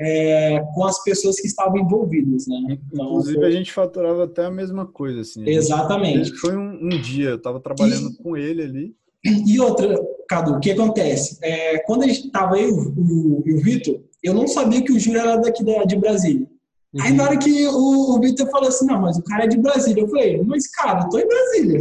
[0.00, 2.78] é, com as pessoas que estavam envolvidas, né?
[2.92, 3.46] Então, Inclusive foi...
[3.46, 5.48] a gente faturava até a mesma coisa, assim.
[5.48, 6.34] Exatamente.
[6.36, 8.22] Foi um, um dia, eu estava trabalhando e...
[8.22, 8.96] com ele ali.
[9.24, 9.96] E outra,
[10.28, 11.38] Cadu, o que acontece?
[11.42, 14.98] É, quando a gente estava aí, o, o, o Vitor, eu não sabia que o
[14.98, 16.46] Júlio era daqui da, de Brasília.
[16.94, 17.02] Uhum.
[17.02, 19.56] Aí na hora que o, o Vitor falou assim, não, mas o cara é de
[19.56, 20.02] Brasília.
[20.02, 21.80] Eu falei, mas cara, eu tô em Brasília.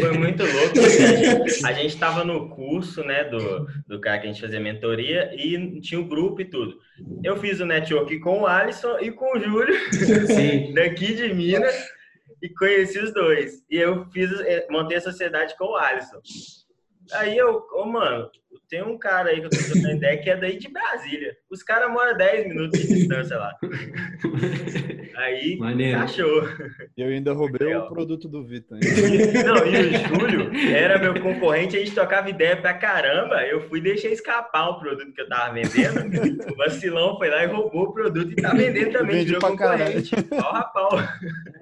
[0.00, 0.78] Foi muito louco.
[0.78, 5.34] Assim, a gente estava no curso, né, do, do cara que a gente fazia mentoria
[5.34, 6.78] e tinha o um grupo e tudo.
[7.24, 9.74] Eu fiz o network com o Alisson e com o Júlio,
[10.72, 11.74] daqui de Minas,
[12.40, 13.64] e conheci os dois.
[13.68, 16.20] E eu fiz, eh, montei a sociedade com o Alisson.
[17.12, 18.30] Aí eu, ô mano,
[18.68, 21.36] tem um cara aí que eu tô trocando ideia que é daí de Brasília.
[21.50, 23.54] Os caras moram 10 minutos de distância lá.
[25.18, 25.98] Aí Maneiro.
[25.98, 26.48] achou.
[26.96, 28.78] E eu ainda roubei o produto do Vitor.
[29.44, 33.42] Não, e o Júlio era meu concorrente, a gente tocava ideia pra caramba.
[33.42, 36.52] Eu fui deixar escapar o produto que eu tava vendendo.
[36.52, 39.24] O vacilão foi lá e roubou o produto e tá vendendo também.
[39.24, 40.14] Virou concorrente.
[40.22, 40.90] Pau a pau.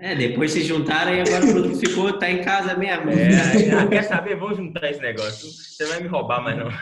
[0.00, 3.10] É, depois se juntaram e agora o produto ficou, tá em casa mesmo.
[3.10, 4.36] É, ah, quer saber?
[4.36, 5.48] Vamos juntar esse negócio.
[5.48, 6.68] Você vai me roubar, mas não.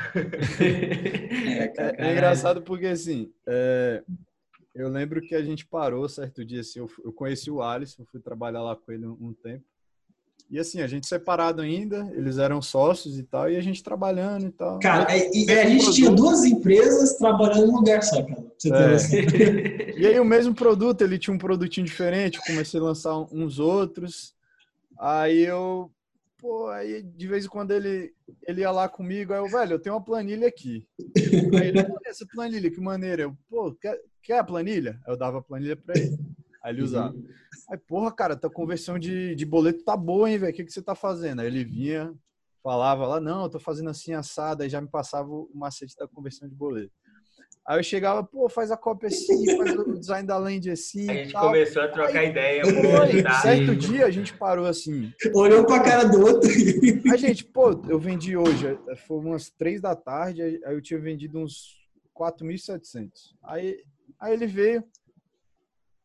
[1.44, 4.02] É, é, é, engraçado porque, assim, é,
[4.74, 8.20] eu lembro que a gente parou certo dia, assim, eu, eu conheci o Alisson, fui
[8.20, 9.64] trabalhar lá com ele um, um, tempo.
[10.50, 14.46] E assim, a gente separado ainda, eles eram sócios e tal, e a gente trabalhando
[14.46, 14.78] e tal.
[14.80, 15.94] Cara, e, e a gente produto.
[15.94, 18.44] tinha duas empresas trabalhando no lugar só, cara.
[18.66, 19.94] É.
[19.96, 23.58] e aí o mesmo produto, ele tinha um produtinho diferente, eu comecei a lançar uns
[23.58, 24.34] outros.
[24.98, 25.90] Aí eu
[26.44, 28.14] pô, aí de vez em quando ele,
[28.46, 30.86] ele ia lá comigo, aí eu, velho, eu tenho uma planilha aqui.
[31.58, 33.22] Aí ele, essa planilha, que maneira.
[33.22, 35.00] Eu, pô, quer, quer a planilha?
[35.06, 36.14] Aí eu dava a planilha pra ele.
[36.62, 37.14] Aí ele usava.
[37.70, 40.52] Aí, porra, cara, tua conversão de, de boleto tá boa, hein, velho?
[40.52, 41.40] O que, que você tá fazendo?
[41.40, 42.14] Aí ele vinha,
[42.62, 46.06] falava lá, não, eu tô fazendo assim assada, aí já me passava o macete da
[46.06, 46.92] conversão de boleto.
[47.66, 51.10] Aí eu chegava, pô, faz a cópia assim, faz o design da land assim.
[51.10, 51.46] A gente tal.
[51.46, 52.62] começou a trocar aí, ideia.
[52.62, 55.10] Foi, certo dia a gente parou assim.
[55.32, 56.50] Olhou pra cara do outro.
[57.10, 61.38] A gente, pô, eu vendi hoje, foi umas três da tarde, aí eu tinha vendido
[61.38, 63.10] uns 4.700.
[63.42, 63.82] Aí,
[64.20, 64.84] aí ele veio,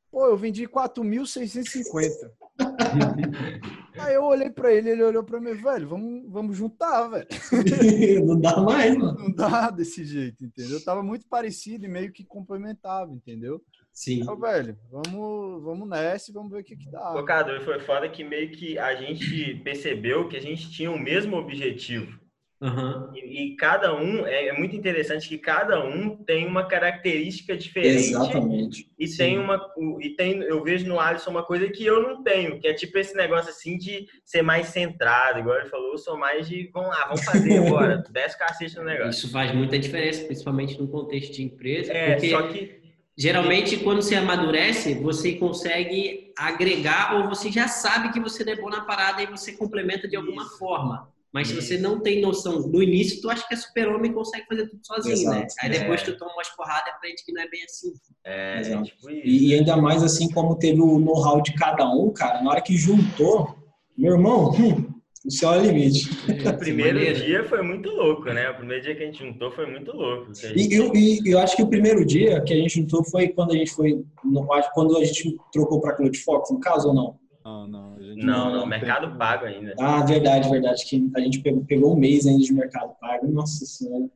[0.09, 2.31] pô, eu vendi 4.650.
[3.99, 7.27] Aí eu olhei pra ele, ele olhou pra mim, velho, vamos, vamos juntar, velho.
[8.25, 9.19] Não dá mais, mano.
[9.19, 10.83] Não dá desse jeito, entendeu?
[10.83, 13.61] Tava muito parecido e meio que complementava, entendeu?
[13.91, 14.21] Sim.
[14.21, 17.11] Então, velho, vamos, vamos nessa e vamos ver o que que dá.
[17.11, 20.97] Pô, Cadu, foi foda que meio que a gente percebeu que a gente tinha o
[20.97, 22.17] mesmo objetivo.
[22.61, 23.13] Uhum.
[23.15, 28.09] E, e, cada um, é, é, muito interessante que cada um tem uma característica diferente.
[28.09, 28.91] Exatamente.
[28.99, 29.17] E Sim.
[29.17, 29.65] tem uma.
[30.01, 32.97] E tem, eu vejo no Alisson uma coisa que eu não tenho, que é tipo
[32.97, 35.39] esse negócio assim de ser mais centrado.
[35.39, 38.03] Igual ele falou, eu sou mais de vamos lá, vamos fazer agora.
[38.09, 39.11] Desce cacete no negócio.
[39.11, 41.93] Isso faz muita diferença, principalmente no contexto de empresa.
[41.93, 42.29] É, porque...
[42.29, 42.79] só que.
[43.17, 48.69] Geralmente, quando você amadurece, você consegue agregar ou você já sabe que você é bom
[48.69, 50.57] na parada e você complementa de alguma Isso.
[50.57, 51.11] forma.
[51.31, 54.67] Mas se você não tem noção, no início tu acha que é super-homem consegue fazer
[54.67, 55.37] tudo sozinho, né?
[55.37, 55.39] Exato.
[55.39, 55.47] né?
[55.61, 56.05] Aí depois é.
[56.05, 57.93] tu toma umas porradas e aprende que não é bem assim.
[58.25, 62.11] É, é tipo e, e, ainda mais assim como teve o know-how de cada um,
[62.11, 63.55] cara, na hora que juntou,
[63.95, 64.89] meu irmão, hum,
[65.25, 66.09] o céu é limite.
[66.47, 68.49] O primeiro dia foi muito louco, né?
[68.49, 70.33] O primeiro dia que a gente juntou foi muito louco.
[70.33, 70.73] Gente...
[70.73, 73.51] E, eu, e eu acho que o primeiro dia que a gente juntou foi quando
[73.51, 77.19] a gente foi, no, quando a gente trocou para Cloud Fox, no caso ou não?
[77.49, 77.97] Não, não.
[78.15, 79.73] Não, não, mercado pago ainda.
[79.79, 80.85] Ah, verdade, verdade.
[80.85, 83.27] Que a gente pegou, pegou um mês ainda de mercado pago.
[83.27, 84.09] Nossa Senhora.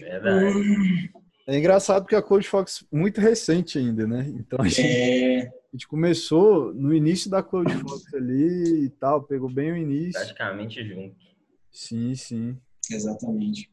[0.00, 1.10] Verdade.
[1.48, 4.26] É engraçado porque a Code Fox é muito recente ainda, né?
[4.28, 5.48] Então a gente, é...
[5.48, 10.12] a gente começou no início da Code Fox ali e tal, pegou bem o início.
[10.12, 11.16] Praticamente junto.
[11.72, 12.56] Sim, sim.
[12.90, 13.68] Exatamente.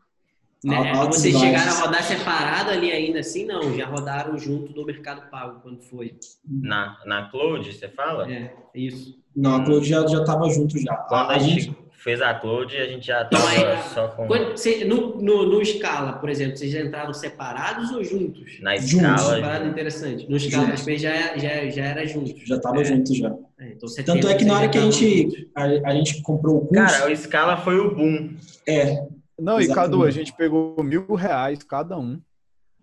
[0.66, 0.94] Né?
[1.06, 3.46] Vocês chegaram a rodar separado ali ainda assim?
[3.46, 6.16] Não, já rodaram junto do Mercado Pago quando foi.
[6.44, 8.32] Na, na Cloud, você fala?
[8.32, 9.16] É, isso.
[9.36, 10.96] Não, a Cloud já, já tava junto já.
[10.96, 11.72] Quando a, a gente
[12.06, 14.28] fez a Cloud, a gente já tava então, só com...
[14.28, 18.60] Você, no, no, no Scala, por exemplo, vocês já entraram separados ou juntos?
[18.60, 19.18] Na Scala...
[19.20, 20.28] Separado, interessante.
[20.28, 22.44] No Scala, também já, já, já era junto.
[22.44, 22.86] Já tava é.
[22.86, 23.32] junto já.
[23.60, 26.62] É, então Tanto é que na hora que a gente, a, a, gente comprou o
[26.62, 26.74] curso...
[26.74, 28.36] Cara, o Scala foi o boom.
[28.68, 29.06] É,
[29.38, 29.72] não, Exatamente.
[29.72, 32.22] e Cadu, a gente pegou mil reais cada um.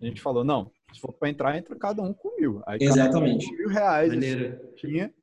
[0.01, 2.61] A gente falou, não, se for para entrar, entra cada um com mil.
[2.67, 3.51] Aí Exatamente.
[3.51, 5.13] Um mil reais assim, tinha,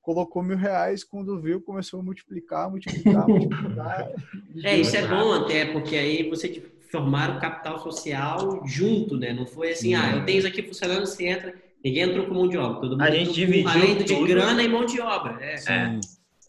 [0.00, 4.12] colocou mil reais, quando viu, começou a multiplicar, multiplicar, multiplicar.
[4.64, 9.32] é, isso é bom até, porque aí você formaram o capital social junto, né?
[9.32, 9.94] Não foi assim, Sim.
[9.94, 12.80] ah, eu tenho isso aqui funcionando, você entra, ninguém entrou com mão de obra.
[12.80, 15.38] Todo mundo a gente dividiu além de grana e mão de obra.
[15.40, 15.54] É.
[15.54, 16.00] é.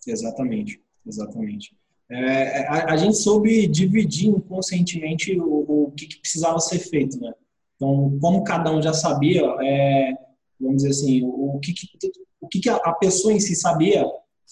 [0.08, 1.76] Exatamente, exatamente.
[2.10, 7.34] É, a, a, gente soube dividir inconscientemente o, o que, que, precisava ser feito, né?
[7.76, 10.14] Então, como cada um já sabia, é,
[10.60, 11.88] vamos dizer assim, o, o que, que,
[12.40, 14.06] o que, que a, pessoa em si sabia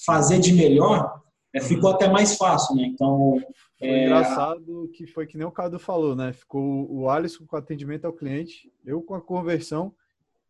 [0.05, 1.21] fazer de melhor,
[1.53, 1.65] é, uhum.
[1.67, 2.85] ficou até mais fácil, né?
[2.85, 3.39] Então,
[3.77, 4.05] foi é...
[4.05, 6.33] engraçado que foi que nem o Cadu falou, né?
[6.33, 9.93] Ficou o Alisson com atendimento ao cliente, eu com a conversão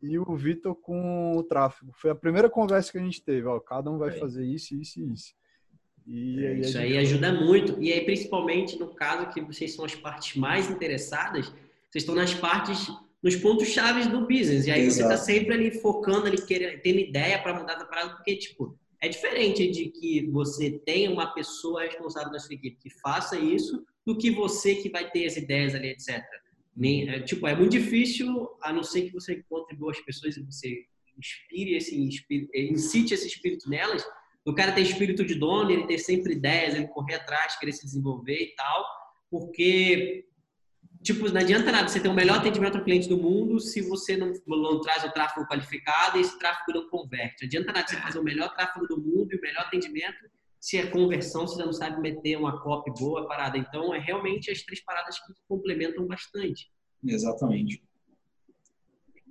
[0.02, 1.92] e o Vitor com o tráfego.
[1.96, 5.00] Foi a primeira conversa que a gente teve, ó, cada um vai fazer isso, isso
[5.00, 5.34] e isso.
[6.08, 7.82] E é, isso aí ajuda muito.
[7.82, 11.48] E aí, principalmente no caso que vocês são as partes mais interessadas,
[11.90, 12.88] vocês estão nas partes,
[13.22, 14.68] nos pontos chaves do business.
[14.68, 14.96] E aí Exato.
[14.96, 18.78] você está sempre ali focando, ali, querendo, tendo ideia para mudar a parada, porque, tipo,
[19.02, 23.86] é diferente de que você tenha uma pessoa responsável na sua equipe que faça isso,
[24.06, 26.22] do que você que vai ter as ideias ali, etc.
[26.76, 30.42] Nem, é, tipo, é muito difícil, a não ser que você encontre boas pessoas e
[30.42, 30.86] você
[31.18, 34.04] inspire esse, inspire, incite esse espírito nelas,
[34.46, 37.86] o cara ter espírito de dono, ele ter sempre ideias, ele correr atrás, querer se
[37.86, 38.86] desenvolver e tal,
[39.30, 40.26] porque
[41.02, 44.16] tipo, não adianta nada você ter o melhor atendimento ao cliente do mundo se você
[44.16, 47.44] não, não traz o tráfego qualificado e esse tráfego não converte.
[47.44, 50.30] Não adianta nada você fazer o melhor tráfego do mundo e o melhor atendimento
[50.60, 53.58] se a conversão você não sabe meter uma copy boa parada.
[53.58, 56.72] Então, é realmente as três paradas que complementam bastante.
[57.06, 57.84] Exatamente.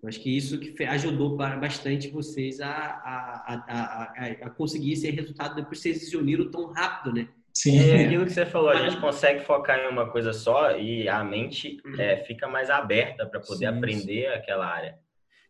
[0.02, 4.02] Eu acho que isso que ajudou bastante vocês a, a, a,
[4.46, 7.28] a, conseguir esse resultado depois que vocês se uniram tão rápido, né?
[7.54, 7.78] Sim.
[7.78, 11.22] É aquilo que você falou, a gente consegue focar em uma coisa só e a
[11.22, 12.00] mente uhum.
[12.00, 14.26] é, fica mais aberta para poder sim, aprender sim.
[14.26, 14.98] aquela área.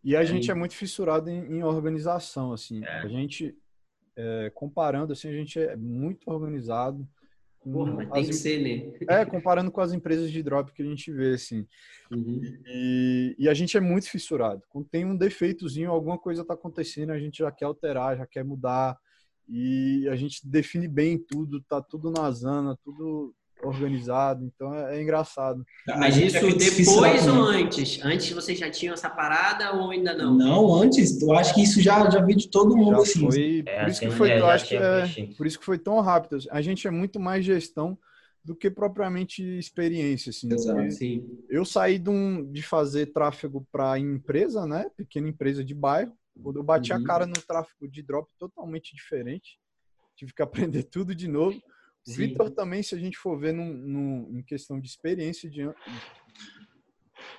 [0.05, 2.85] E a gente é muito fissurado em, em organização, assim.
[2.85, 2.99] É.
[2.99, 3.57] A gente,
[4.17, 7.09] é, comparando, assim, a gente é muito organizado.
[7.65, 8.93] Porra, mas tem que ser, né?
[9.09, 11.67] É, comparando com as empresas de drop que a gente vê, assim.
[12.11, 12.41] Uhum.
[12.67, 14.63] E, e, a gente é muito fissurado.
[14.69, 18.45] Quando tem um defeitozinho, alguma coisa está acontecendo, a gente já quer alterar, já quer
[18.45, 18.99] mudar.
[19.49, 25.03] E a gente define bem tudo, tá tudo na zana, tudo organizado, então é, é
[25.03, 25.65] engraçado.
[25.87, 28.01] Mas isso depois ou antes?
[28.05, 30.35] Antes vocês já tinham essa parada ou ainda não?
[30.35, 31.21] Não, antes.
[31.23, 33.21] Eu acho que isso já já veio de todo mundo já assim.
[33.21, 35.05] Foi, é, por isso que foi, é, eu acho que é,
[35.37, 36.39] por isso que foi tão rápido.
[36.51, 37.97] A gente é muito mais gestão
[38.45, 40.53] do que propriamente experiência, assim.
[40.53, 41.25] Exato, sim.
[41.49, 46.13] Eu saí de, um, de fazer tráfego para empresa, né, pequena empresa de bairro.
[46.43, 46.99] Quando eu bati uhum.
[46.99, 49.59] a cara no tráfego de drop totalmente diferente,
[50.17, 51.61] tive que aprender tudo de novo.
[52.07, 55.63] Vitor também, se a gente for ver num, num, em questão de experiência de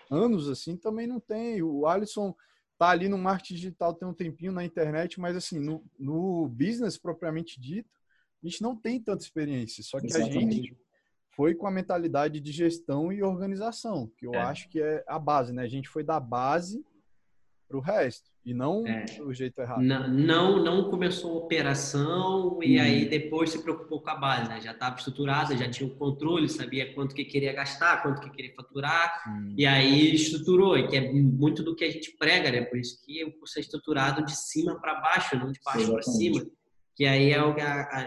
[0.09, 1.61] anos, assim, também não tem.
[1.61, 2.33] O Alisson
[2.77, 6.97] tá ali no marketing digital tem um tempinho na internet, mas assim, no, no business
[6.97, 7.89] propriamente dito,
[8.41, 9.83] a gente não tem tanta experiência.
[9.83, 10.37] Só que Exatamente.
[10.37, 10.77] a gente
[11.35, 14.39] foi com a mentalidade de gestão e organização, que eu é.
[14.39, 15.63] acho que é a base, né?
[15.63, 16.85] A gente foi da base
[17.67, 19.05] para o resto e não é.
[19.05, 19.81] do jeito errado.
[19.81, 22.81] Não, não, não começou a operação e hum.
[22.81, 24.59] aí depois se preocupou com a base, né?
[24.59, 28.53] Já estava estruturada, já tinha o controle, sabia quanto que queria gastar, quanto que queria
[28.53, 29.23] faturar
[29.57, 32.61] e aí estruturou, e que é muito do que a gente prega, né?
[32.61, 36.01] Por isso que o curso é estruturado de cima para baixo, não de baixo para
[36.01, 36.45] cima.
[36.95, 37.55] que aí é o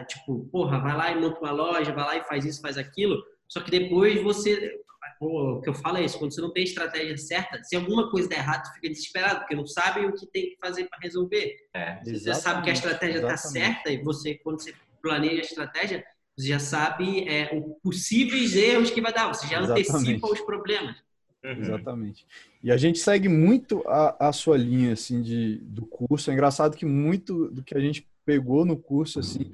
[0.06, 3.22] tipo, porra, vai lá e monta uma loja, vai lá e faz isso, faz aquilo.
[3.48, 4.80] Só que depois você,
[5.20, 8.28] o que eu falo é isso, quando você não tem estratégia certa, se alguma coisa
[8.28, 11.56] der errado, fica desesperado, porque não sabe o que tem que fazer para resolver.
[11.74, 15.44] É, você já sabe que a estratégia está certa e você, quando você planeja a
[15.44, 16.04] estratégia,
[16.36, 19.90] você já sabe é, os possíveis erros que vai dar, você já Exatamente.
[19.90, 20.96] antecipa os problemas.
[21.42, 21.60] Uhum.
[21.60, 22.26] Exatamente.
[22.62, 26.30] E a gente segue muito a, a sua linha assim de, do curso.
[26.30, 29.52] É engraçado que muito do que a gente pegou no curso assim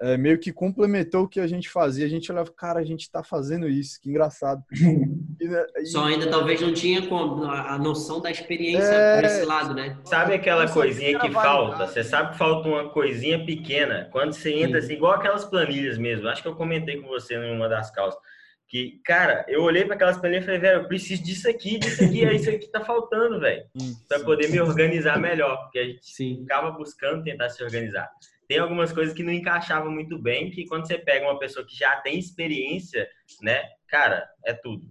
[0.00, 2.06] é, meio que complementou o que a gente fazia.
[2.06, 4.62] A gente olhava, cara, a gente está fazendo isso, que engraçado.
[5.40, 9.14] E, né, e, Só ainda talvez não tinha a noção da experiência é...
[9.14, 9.96] por esse lado, né?
[10.02, 11.86] Sabe aquela coisinha que falta?
[11.86, 14.08] Você sabe que falta uma coisinha pequena.
[14.10, 16.26] Quando você entra, assim, igual aquelas planilhas mesmo.
[16.26, 18.18] Acho que eu comentei com você numa das causas.
[18.66, 22.02] Que, cara, eu olhei para aquelas planilhas e falei, velho, eu preciso disso aqui, disso
[22.02, 23.62] aqui, é isso aqui que tá faltando, velho.
[24.08, 25.56] Para poder me organizar melhor.
[25.62, 26.38] Porque a gente Sim.
[26.40, 28.10] ficava buscando tentar se organizar
[28.48, 31.76] tem algumas coisas que não encaixavam muito bem, que quando você pega uma pessoa que
[31.76, 33.06] já tem experiência,
[33.42, 34.88] né, cara, é tudo.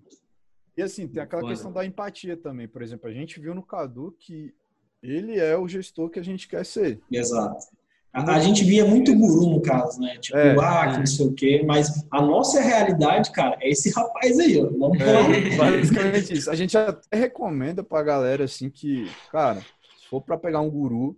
[0.77, 2.67] E assim, tem aquela questão da empatia também.
[2.67, 4.53] Por exemplo, a gente viu no Cadu que
[5.01, 7.01] ele é o gestor que a gente quer ser.
[7.11, 7.65] Exato.
[8.13, 10.17] A, a gente via muito guru no caso, né?
[10.19, 13.91] Tipo, é, ah, que não sei o quê, mas a nossa realidade, cara, é esse
[13.91, 14.69] rapaz aí, ó.
[14.69, 16.49] Vamos é, Basicamente isso.
[16.49, 21.17] A gente até recomenda pra galera, assim, que, cara, se for pra pegar um guru,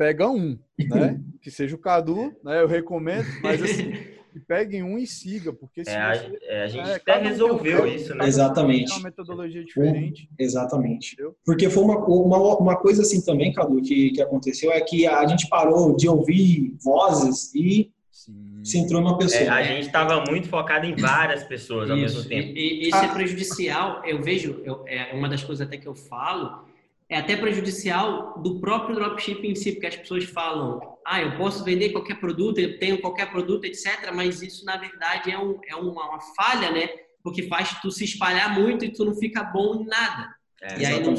[0.00, 1.20] pega um, né?
[1.42, 2.62] que seja o Cadu, né?
[2.62, 3.92] Eu recomendo, mas assim,
[4.32, 7.18] que peguem um e siga, porque se é, você, a, é, a gente é, até
[7.18, 8.26] resolveu um, isso, né?
[8.26, 8.90] Exatamente.
[8.92, 10.26] Uma metodologia diferente.
[10.32, 11.12] Um, exatamente.
[11.12, 11.36] Entendeu?
[11.44, 15.26] Porque foi uma, uma, uma coisa assim também, Cadu, que, que aconteceu, é que a
[15.26, 18.64] gente parou de ouvir vozes e Sim.
[18.64, 19.42] se entrou uma pessoa.
[19.42, 22.56] É, a gente estava muito focado em várias pessoas ao mesmo tempo.
[22.56, 23.10] E, e isso é ah.
[23.10, 24.02] é prejudicial.
[24.06, 26.69] Eu vejo, eu, é uma das coisas até que eu falo,
[27.10, 31.64] é até prejudicial do próprio dropshipping em si, porque as pessoas falam, ah, eu posso
[31.64, 34.12] vender qualquer produto, eu tenho qualquer produto, etc.
[34.14, 36.88] Mas isso, na verdade, é, um, é uma, uma, falha, né?
[37.20, 40.32] Porque faz tu se espalhar muito e tu não fica bom em nada.
[40.62, 41.14] É, e aí não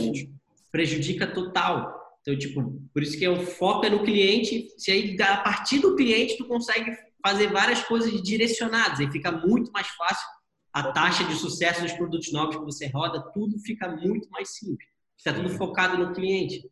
[0.72, 1.94] prejudica total.
[2.22, 4.70] Então, tipo, por isso que o foco é no cliente.
[4.78, 6.90] Se aí, a partir do cliente, tu consegue
[7.22, 9.02] fazer várias coisas direcionadas.
[9.02, 10.26] Aí fica muito mais fácil.
[10.72, 14.91] A taxa de sucesso dos produtos novos que você roda, tudo fica muito mais simples.
[15.24, 16.68] Está tudo focado no cliente.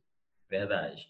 [0.49, 1.07] Verdade.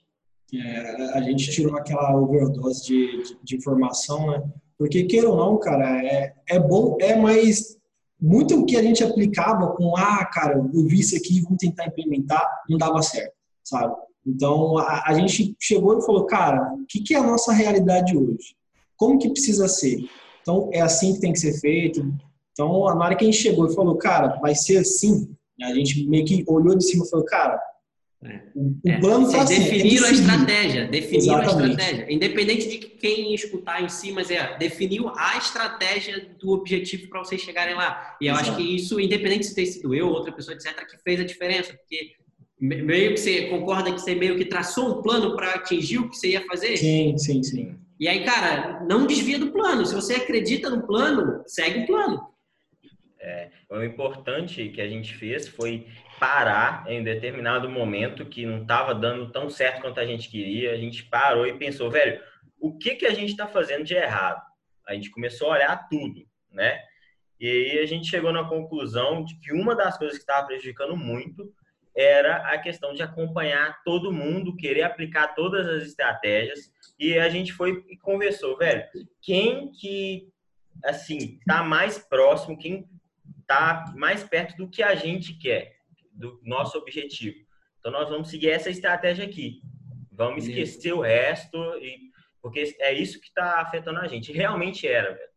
[0.53, 4.43] É, a gente tirou aquela overdose de, de, de, informação, né?
[4.77, 7.77] Porque, queira ou não, cara, é, é bom, é mais.
[8.21, 11.85] Muito o que a gente aplicava com, ah, cara, eu vi isso aqui, vamos tentar
[11.85, 13.95] implementar, não dava certo, sabe?
[14.27, 18.17] Então, a, a gente chegou e falou, cara, o que, que é a nossa realidade
[18.17, 18.53] hoje?
[18.97, 20.03] Como que precisa ser?
[20.41, 22.01] Então, é assim que tem que ser feito.
[22.51, 26.07] Então, na hora que a gente chegou e falou, cara, vai ser assim, a gente
[26.07, 27.59] meio que olhou de cima e falou, cara,
[28.23, 28.41] é.
[28.53, 28.99] o, é.
[28.99, 29.63] plano está assim.
[29.63, 31.63] Definiram é a estratégia, definiram Exatamente.
[31.63, 32.13] a estratégia.
[32.13, 37.41] Independente de quem escutar em si, mas é, definiu a estratégia do objetivo para vocês
[37.41, 38.17] chegarem lá.
[38.21, 38.49] E eu Exato.
[38.49, 41.23] acho que isso, independente de ter sido eu ou outra pessoa, etc., que fez a
[41.23, 42.11] diferença, porque
[42.59, 46.17] meio que você concorda que você meio que traçou um plano para atingir o que
[46.17, 46.75] você ia fazer?
[46.75, 47.75] Sim, sim, sim.
[47.97, 49.85] E aí, cara, não desvia do plano.
[49.85, 52.21] Se você acredita no plano, segue o plano.
[53.21, 55.87] É, o importante que a gente fez foi
[56.19, 60.73] parar em determinado momento que não estava dando tão certo quanto a gente queria.
[60.73, 62.19] A gente parou e pensou, velho,
[62.59, 64.41] o que, que a gente está fazendo de errado?
[64.87, 66.81] A gente começou a olhar tudo, né?
[67.39, 70.97] E aí a gente chegou na conclusão de que uma das coisas que estava prejudicando
[70.97, 71.53] muito
[71.95, 76.71] era a questão de acompanhar todo mundo, querer aplicar todas as estratégias.
[76.99, 78.83] E a gente foi e conversou, velho,
[79.21, 80.27] quem que
[80.83, 82.87] assim tá mais próximo, quem
[83.49, 85.77] está mais perto do que a gente quer,
[86.11, 87.37] do nosso objetivo.
[87.79, 89.61] Então, nós vamos seguir essa estratégia aqui.
[90.11, 94.31] Vamos esquecer o resto, e, porque é isso que está afetando a gente.
[94.31, 95.29] Realmente era, velho.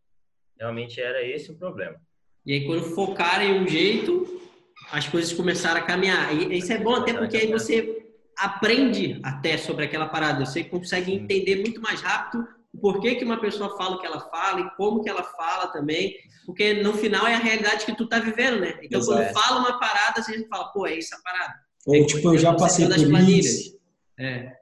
[0.59, 1.99] Realmente era esse o problema.
[2.45, 4.43] E aí, quando focarem um jeito,
[4.91, 6.35] as coisas começaram a caminhar.
[6.35, 8.05] E isso é bom até porque aí você
[8.37, 10.45] aprende até sobre aquela parada.
[10.45, 14.21] Você consegue entender muito mais rápido o porquê que uma pessoa fala o que ela
[14.21, 16.17] fala e como que ela fala também,
[16.47, 18.79] porque no final é a realidade que tu tá vivendo, né?
[18.83, 19.19] Então Exato.
[19.19, 21.55] quando fala uma parada, você fala, pô, é isso a parada.
[21.87, 23.79] Ou é, tipo, eu já passei por isso.
[24.19, 24.57] É.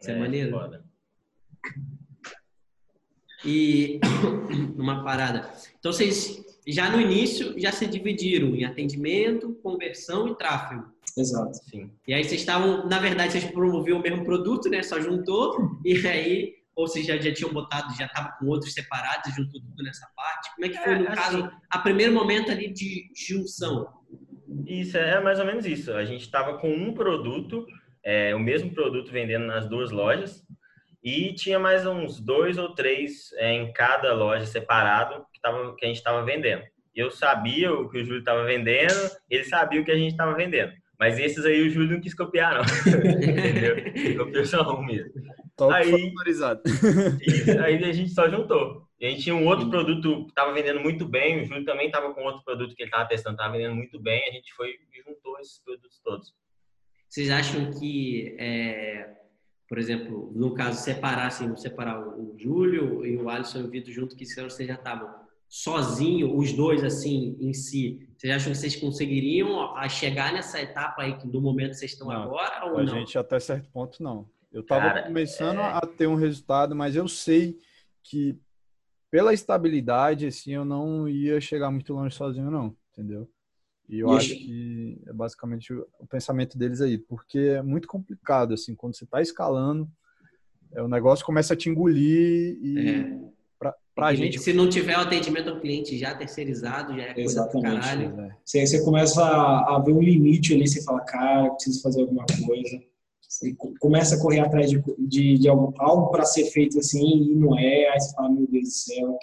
[0.00, 0.50] Isso é, é maneiro.
[0.50, 0.84] Foda.
[3.44, 4.00] E
[4.76, 5.50] uma parada.
[5.78, 10.84] Então vocês já no início já se dividiram em atendimento, conversão e tráfego.
[11.16, 11.56] Exato.
[11.70, 11.90] Sim.
[12.06, 14.82] E aí vocês estavam, na verdade, vocês promoviam o mesmo produto, né?
[14.82, 19.34] Só juntou e aí ou vocês já, já tinham botado, já estava com outros separados,
[19.34, 20.54] juntou tudo nessa parte?
[20.54, 23.88] Como é que foi, é, no assim, caso, a primeiro momento ali de junção?
[24.66, 25.92] Isso, é mais ou menos isso.
[25.94, 27.66] A gente estava com um produto,
[28.04, 30.44] é, o mesmo produto vendendo nas duas lojas,
[31.02, 35.84] E tinha mais uns dois ou três é, em cada loja separado que, tava, que
[35.84, 36.62] a gente estava vendendo.
[36.94, 40.34] Eu sabia o que o Júlio estava vendendo, ele sabia o que a gente estava
[40.34, 40.72] vendendo.
[40.98, 42.62] Mas esses aí o Júlio não quis copiar, não.
[43.22, 43.76] Entendeu?
[43.78, 45.12] Ele copiou só um mesmo.
[45.56, 46.12] Top aí,
[47.64, 48.86] aí a gente só juntou.
[49.00, 51.86] E a gente tinha um outro produto que estava vendendo muito bem, o Júlio também
[51.86, 54.70] estava com outro produto que ele estava testando, estava vendendo muito bem, a gente foi
[54.70, 56.34] e juntou esses produtos todos.
[57.08, 59.08] Vocês acham que, é,
[59.68, 64.16] por exemplo, no caso, separassem, separar o, Júlio e o Alisson e o Vitor junto,
[64.16, 65.08] que vocês já estavam
[65.48, 71.16] sozinho, os dois assim em si, vocês acham que vocês conseguiriam chegar nessa etapa aí
[71.24, 72.94] do momento que vocês estão não, agora ou a não?
[72.94, 74.28] A gente até certo ponto não.
[74.56, 75.64] Eu estava começando é...
[75.64, 77.58] a ter um resultado, mas eu sei
[78.02, 78.38] que
[79.10, 83.28] pela estabilidade, assim, eu não ia chegar muito longe sozinho, não, entendeu?
[83.86, 88.54] E eu e acho que é basicamente o pensamento deles aí, porque é muito complicado,
[88.54, 89.86] assim, quando você está escalando,
[90.72, 93.18] é, o negócio começa a te engolir e é.
[93.58, 94.38] pra, pra gente...
[94.38, 98.20] Se não tiver o atendimento ao cliente já terceirizado, já é coisa Exatamente, do caralho.
[98.22, 98.36] É.
[98.42, 102.24] Você, você começa a, a ver um limite ali, você fala, cara, preciso fazer alguma
[102.46, 102.82] coisa.
[103.28, 107.34] Você começa a correr atrás de, de, de algo, algo para ser feito assim e
[107.34, 109.18] não é, aí você fala, meu Deus do céu.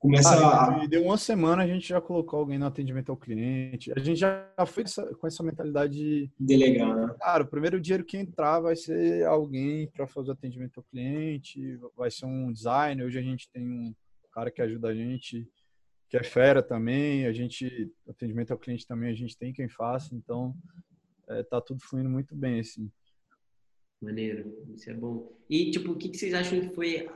[0.00, 0.86] Começa ah, a...
[0.86, 3.92] Deu uma semana, a gente já colocou alguém no atendimento ao cliente.
[3.94, 4.82] A gente já foi
[5.20, 6.30] com essa mentalidade de.
[6.40, 7.14] Delegar, né?
[7.20, 11.78] Cara, o primeiro dinheiro que entrar vai ser alguém para fazer o atendimento ao cliente,
[11.94, 13.04] vai ser um designer.
[13.04, 13.94] Hoje a gente tem um
[14.32, 15.46] cara que ajuda a gente,
[16.08, 17.26] que é fera também.
[17.26, 20.14] A gente, atendimento ao cliente também, a gente tem quem faça.
[20.14, 20.54] Então,
[21.28, 22.90] é, tá tudo fluindo muito bem, assim.
[24.00, 25.30] Maneiro, isso é bom.
[25.48, 27.08] E, tipo, o que, que vocês acham que foi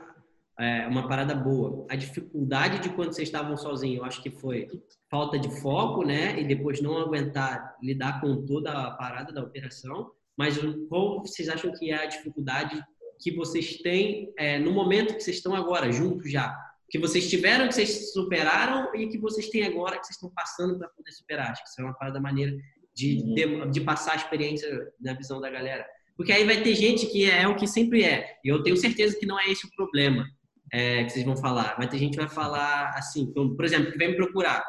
[0.59, 1.85] é, uma parada boa?
[1.89, 4.67] A dificuldade de quando vocês estavam sozinhos, eu acho que foi
[5.09, 6.39] falta de foco, né?
[6.39, 10.11] E depois não aguentar lidar com toda a parada da operação.
[10.37, 10.57] Mas
[10.89, 12.83] qual vocês acham que é a dificuldade
[13.19, 16.55] que vocês têm é, no momento que vocês estão agora, juntos já?
[16.89, 20.77] Que vocês tiveram, que vocês superaram e que vocês têm agora, que vocês estão passando
[20.77, 21.51] para poder superar.
[21.51, 22.55] Acho que isso é uma parada maneira
[22.93, 25.85] de, de, de passar a experiência na visão da galera.
[26.15, 28.37] Porque aí vai ter gente que é o que sempre é.
[28.43, 30.25] E eu tenho certeza que não é esse o problema
[30.71, 31.75] é, que vocês vão falar.
[31.77, 34.63] Vai ter gente que vai falar assim, por exemplo, que vem me procurar.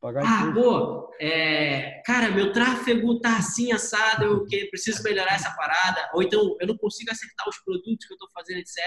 [0.00, 5.50] Pagar ah, pô, é, cara, meu tráfego tá assim assado, eu que preciso melhorar essa
[5.50, 6.08] parada.
[6.14, 8.78] Ou então eu não consigo acertar os produtos que eu tô fazendo, etc.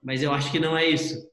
[0.00, 1.28] Mas eu acho que não é isso.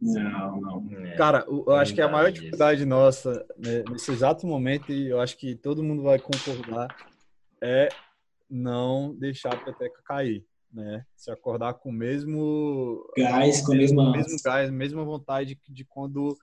[0.00, 1.06] Não, não.
[1.06, 5.20] É, Cara, eu acho que a maior dificuldade nossa né, nesse exato momento, e eu
[5.20, 6.88] acho que todo mundo vai concordar,
[7.60, 7.88] é
[8.48, 11.04] não deixar a peteca cair, né?
[11.16, 16.36] Se acordar com o mesmo gás, com o mesmo, mesmo gás, mesma vontade de quando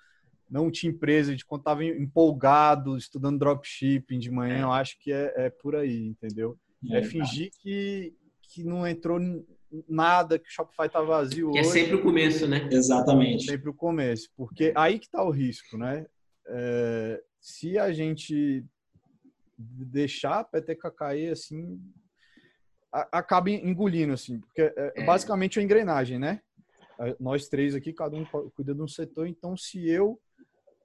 [0.49, 4.63] não tinha empresa, de quando estava empolgado, estudando dropshipping de manhã, é.
[4.63, 6.57] eu acho que é, é por aí, entendeu?
[6.91, 9.19] É, é fingir que, que não entrou
[9.89, 11.69] nada, que o Shopify tá vazio que é hoje.
[11.69, 12.69] é sempre o começo, né?
[12.71, 13.45] Exatamente.
[13.45, 16.05] Sempre o começo, porque aí que tá o risco, né?
[16.47, 18.63] É, se a gente
[19.57, 21.79] deixar a peteca cair assim,
[22.91, 25.05] acaba engolindo, assim, porque é, é.
[25.05, 26.41] basicamente uma engrenagem, né?
[27.19, 28.25] Nós três aqui, cada um
[28.55, 30.19] cuida de um setor, então se eu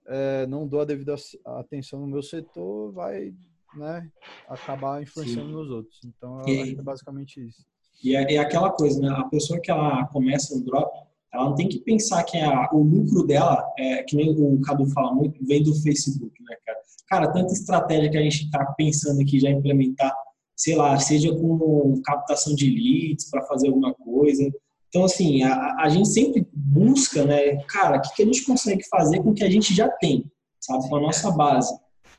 [0.07, 1.15] é, não dou a devida
[1.45, 3.33] atenção no meu setor, vai
[3.77, 4.11] né,
[4.49, 5.55] acabar influenciando Sim.
[5.55, 6.01] nos outros.
[6.05, 7.65] Então, eu e, acho que é basicamente isso.
[8.03, 9.09] E é, é, aquela coisa, né?
[9.17, 10.91] A pessoa que ela começa no drop,
[11.33, 14.87] ela não tem que pensar que a, o lucro dela, é, que nem o Cadu
[14.87, 16.80] fala muito, vem do Facebook, né, cara?
[17.11, 20.15] Cara, tanta estratégia que a gente está pensando aqui já implementar,
[20.57, 24.49] sei lá, seja com captação de leads para fazer alguma coisa.
[24.89, 28.87] Então, assim, a, a gente sempre busca, né, cara, o que, que a gente consegue
[28.89, 30.25] fazer com o que a gente já tem,
[30.61, 31.75] sabe, com a nossa base.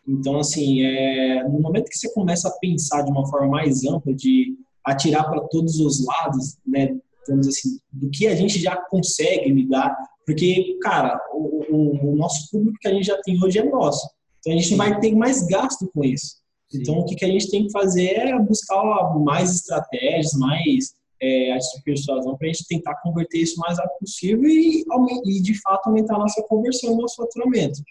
[0.08, 4.14] Então, assim, é, no momento que você começa a pensar de uma forma mais ampla,
[4.14, 9.52] de atirar para todos os lados, né, vamos assim, do que a gente já consegue
[9.52, 13.64] lidar, porque, cara, o, o, o, nosso público que a gente já tem hoje é
[13.64, 14.08] nosso.
[14.42, 16.42] Então a gente vai ter mais gasto com isso.
[16.70, 16.82] Sim.
[16.82, 18.84] Então o que, que a gente tem que fazer é buscar
[19.20, 24.00] mais estratégias, mais é, de persuasão para a gente tentar converter isso o mais rápido
[24.00, 24.84] possível e,
[25.26, 27.82] e de fato aumentar a nossa conversão, nosso faturamento.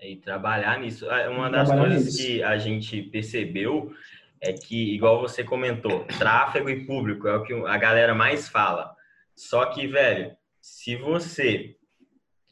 [0.00, 1.10] É, e trabalhar nisso.
[1.10, 2.26] É, uma das trabalhar coisas nisso.
[2.26, 3.92] que a gente percebeu
[4.40, 8.94] é que, igual você comentou, tráfego e público é o que a galera mais fala.
[9.34, 11.76] Só que, velho, se você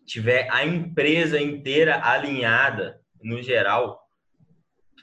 [0.07, 4.00] tiver a empresa inteira alinhada, no geral,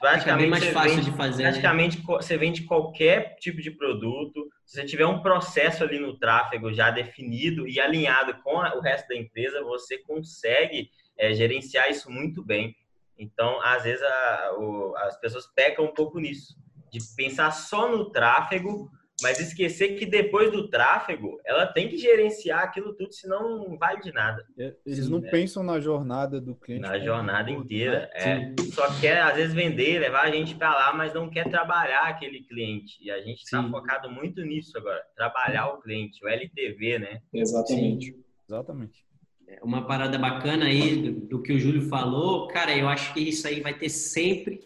[0.00, 2.04] praticamente, mais fácil vende, de fazer, praticamente né?
[2.06, 4.48] você vende qualquer tipo de produto.
[4.64, 9.08] Se você tiver um processo ali no tráfego já definido e alinhado com o resto
[9.08, 12.74] da empresa, você consegue é, gerenciar isso muito bem.
[13.18, 16.54] Então, às vezes, a, o, as pessoas pecam um pouco nisso
[16.90, 18.88] de pensar só no tráfego,
[19.24, 24.02] mas esquecer que depois do tráfego, ela tem que gerenciar aquilo tudo, senão não vale
[24.02, 24.44] de nada.
[24.58, 25.30] É, eles Sim, não né?
[25.30, 26.82] pensam na jornada do cliente.
[26.82, 28.10] Na jornada inteira.
[28.14, 28.54] Né?
[28.58, 32.02] É, só quer, às vezes, vender, levar a gente para lá, mas não quer trabalhar
[32.02, 32.98] aquele cliente.
[33.00, 35.02] E a gente está focado muito nisso agora.
[35.16, 37.22] Trabalhar o cliente, o LTV, né?
[37.32, 38.12] Exatamente.
[38.12, 38.24] Sim.
[38.46, 39.04] Exatamente.
[39.48, 43.20] É, uma parada bacana aí do, do que o Júlio falou, cara, eu acho que
[43.20, 44.60] isso aí vai ter sempre,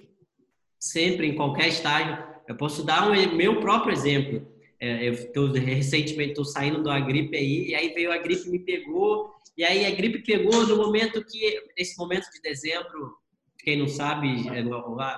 [0.81, 2.28] sempre, em qualquer estágio.
[2.49, 4.45] Eu posso dar um meu próprio exemplo.
[4.81, 8.61] É, eu tô, recentemente estou saindo da gripe aí, e aí veio a gripe me
[8.61, 13.17] pegou, e aí a gripe pegou no momento que, nesse momento de dezembro,
[13.59, 14.65] quem não sabe, é,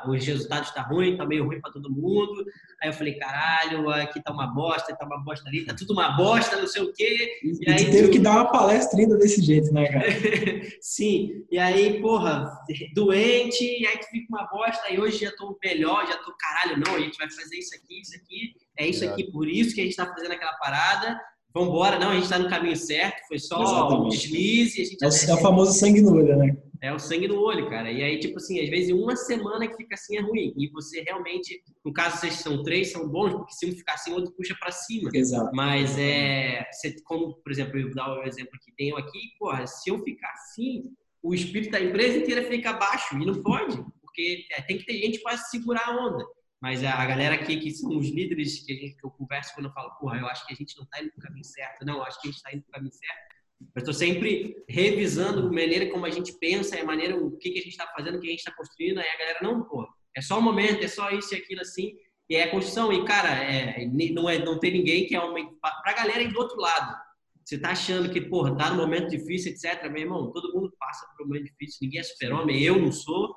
[0.08, 2.44] os resultados estão tá ruim, tá meio ruim para todo mundo.
[2.82, 6.16] Aí eu falei, caralho, aqui tá uma bosta, tá uma bosta ali, tá tudo uma
[6.16, 7.38] bosta, não sei o quê.
[7.42, 8.12] E, e aí teve tu...
[8.12, 10.06] que dar uma palestra ainda desse jeito, né, cara?
[10.80, 11.44] Sim.
[11.50, 12.50] E aí, porra,
[12.94, 16.82] doente, e aí tu fica uma bosta, e hoje já tô melhor, já tô, caralho,
[16.84, 19.82] não, a gente vai fazer isso aqui, isso aqui, é isso aqui, por isso que
[19.82, 21.20] a gente tá fazendo aquela parada.
[21.52, 24.02] Vambora, não, a gente tá no caminho certo, foi só Exatamente.
[24.02, 24.82] um deslize.
[24.82, 26.56] A gente é, o, é o famoso sangue no olho, né?
[26.82, 27.90] É o sangue no olho, cara.
[27.90, 30.54] E aí, tipo assim, às vezes uma semana que fica assim é ruim.
[30.56, 34.12] E você realmente, no caso, vocês são três, são bons, porque se um ficar assim,
[34.12, 35.10] o outro puxa para cima.
[35.12, 35.54] Exato.
[35.54, 36.64] Mas é.
[36.72, 39.90] Você, como, por exemplo, eu vou dar o um exemplo que tenho aqui, porra, se
[39.90, 40.84] eu ficar assim,
[41.22, 43.14] o espírito da empresa inteira fica abaixo.
[43.16, 46.24] E não pode, porque é, tem que ter gente para segurar a onda.
[46.60, 49.72] Mas a galera aqui, que são os líderes que, gente, que eu converso quando eu
[49.72, 51.84] falo, porra, eu acho que a gente não está indo para o caminho certo.
[51.86, 53.30] Não, eu acho que a gente está indo para o caminho certo
[53.74, 57.58] eu estou sempre revisando a maneira como a gente pensa, a maneira, o que, que
[57.58, 58.98] a gente está fazendo, o que a gente está construindo.
[58.98, 59.86] Aí a galera, não, pô,
[60.16, 61.94] é só um momento, é só isso e aquilo assim.
[62.28, 62.92] E é a construção.
[62.92, 65.34] E, cara, é, não, é, não tem ninguém que é uma.
[65.60, 66.96] Para a galera ir do outro lado.
[67.44, 69.90] Você tá achando que, porra, tá no momento difícil, etc.
[69.90, 71.78] Meu irmão, todo mundo passa por um momento difícil.
[71.82, 72.62] Ninguém é super-homem.
[72.62, 73.34] Eu não sou.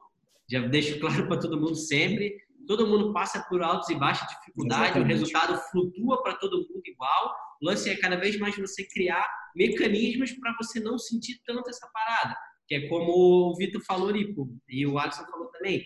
[0.50, 2.38] Já deixo claro para todo mundo sempre.
[2.68, 5.02] Todo mundo passa por altos e baixas dificuldades.
[5.02, 7.34] O resultado flutua para todo mundo igual.
[7.62, 11.88] O lance é cada vez mais você criar mecanismos para você não sentir tanto essa
[11.94, 12.36] parada.
[12.68, 13.12] Que é como
[13.52, 14.34] o Vitor falou ali,
[14.70, 15.84] e o Alisson falou também.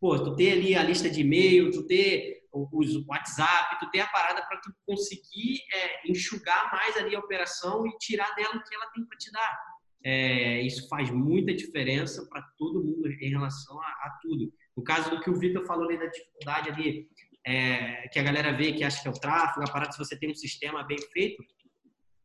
[0.00, 4.06] Pô, tu ter ali a lista de e-mail, tu ter os WhatsApp, tu ter a
[4.08, 8.74] parada para tu conseguir é, enxugar mais ali a operação e tirar dela o que
[8.74, 9.58] ela tem para te dar.
[10.04, 14.52] É, isso faz muita diferença para todo mundo em relação a, a, tudo.
[14.76, 17.08] No caso do que o Vitor falou ali da dificuldade ali,
[17.46, 20.18] é, que a galera vê que acha que é o tráfego, a parada se você
[20.18, 21.42] tem um sistema bem feito,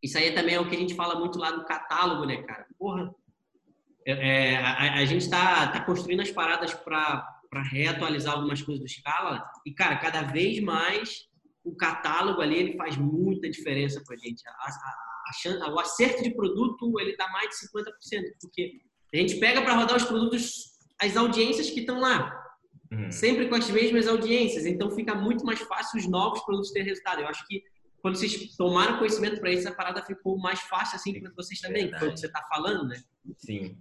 [0.01, 2.65] isso aí também é o que a gente fala muito lá do catálogo, né, cara?
[2.77, 3.13] Porra,
[4.05, 7.23] é, é a, a, gente está tá construindo as paradas para
[7.71, 11.29] reatualizar algumas coisas do Scala e, cara, cada vez mais
[11.63, 14.41] o catálogo ali ele faz muita diferença para a gente.
[15.71, 18.81] O acerto de produto ele dá mais de 50%, porque
[19.13, 22.40] a gente pega para rodar os produtos, as audiências que estão lá.
[22.91, 23.11] Uhum.
[23.11, 27.21] Sempre com as mesmas audiências, então fica muito mais fácil os novos produtos terem resultado.
[27.21, 27.63] Eu acho que
[28.01, 31.89] quando vocês tomaram conhecimento para isso, a parada ficou mais fácil assim para vocês também,
[31.89, 33.01] que foi o que você está falando, né?
[33.37, 33.77] Sim,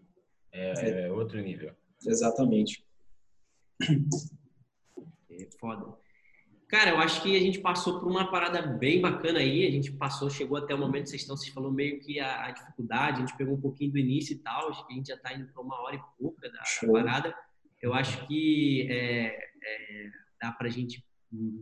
[0.52, 1.74] é, é outro nível.
[2.06, 2.84] Exatamente.
[5.30, 5.96] É foda.
[6.68, 9.66] Cara, eu acho que a gente passou por uma parada bem bacana aí.
[9.66, 12.46] A gente passou, chegou até o momento que vocês estão, vocês falou meio que a,
[12.46, 14.68] a, dificuldade, a gente pegou um pouquinho do início e tal.
[14.68, 17.34] Acho que a gente já está indo para uma hora e pouca da, da parada.
[17.82, 20.10] Eu acho que é, é,
[20.40, 21.04] dá para a gente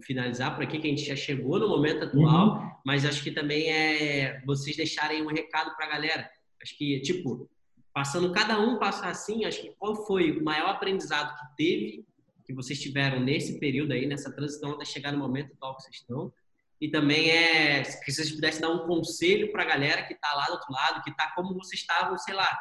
[0.03, 2.71] finalizar por aqui, que a gente já chegou no momento atual, uhum.
[2.85, 6.31] mas acho que também é vocês deixarem um recado para a galera.
[6.63, 7.49] Acho que, tipo,
[7.93, 12.07] passando cada um passar assim, acho que qual foi o maior aprendizado que teve,
[12.47, 15.97] que vocês tiveram nesse período aí, nessa transição até chegar no momento atual que vocês
[15.97, 16.33] estão.
[16.81, 20.47] E também é que vocês pudessem dar um conselho para a galera que está lá
[20.47, 22.59] do outro lado, que está como vocês estavam, sei lá,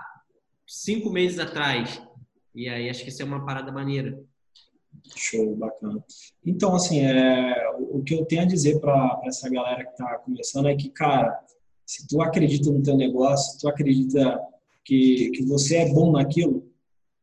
[0.66, 2.02] cinco meses atrás.
[2.58, 4.20] E aí acho que isso é uma parada maneira.
[5.16, 6.04] Show, bacana.
[6.44, 10.68] Então, assim, é, o que eu tenho a dizer para essa galera que está começando
[10.68, 11.40] é que, cara,
[11.86, 14.42] se tu acredita no teu negócio, se tu acredita
[14.84, 16.68] que, que você é bom naquilo,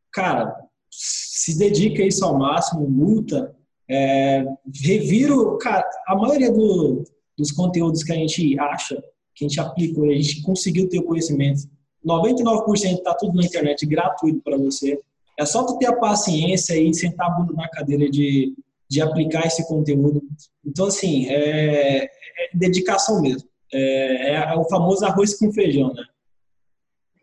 [0.09, 0.55] cara,
[0.89, 3.53] se dedica isso ao máximo, luta,
[3.89, 7.03] é, revira, cara, a maioria do,
[7.37, 9.03] dos conteúdos que a gente acha,
[9.35, 11.69] que a gente aplica, a gente conseguiu ter o conhecimento,
[12.05, 14.97] 99% está tudo na internet, gratuito para você.
[15.37, 18.55] É só tu ter a paciência e sentar a bunda na cadeira de,
[18.89, 20.21] de aplicar esse conteúdo.
[20.65, 22.09] Então, assim, é, é
[22.53, 23.47] dedicação mesmo.
[23.73, 26.05] É, é, o famoso arroz com feijão, né?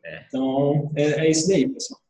[0.04, 0.24] É.
[0.26, 2.00] Então, é, é isso daí, pessoal.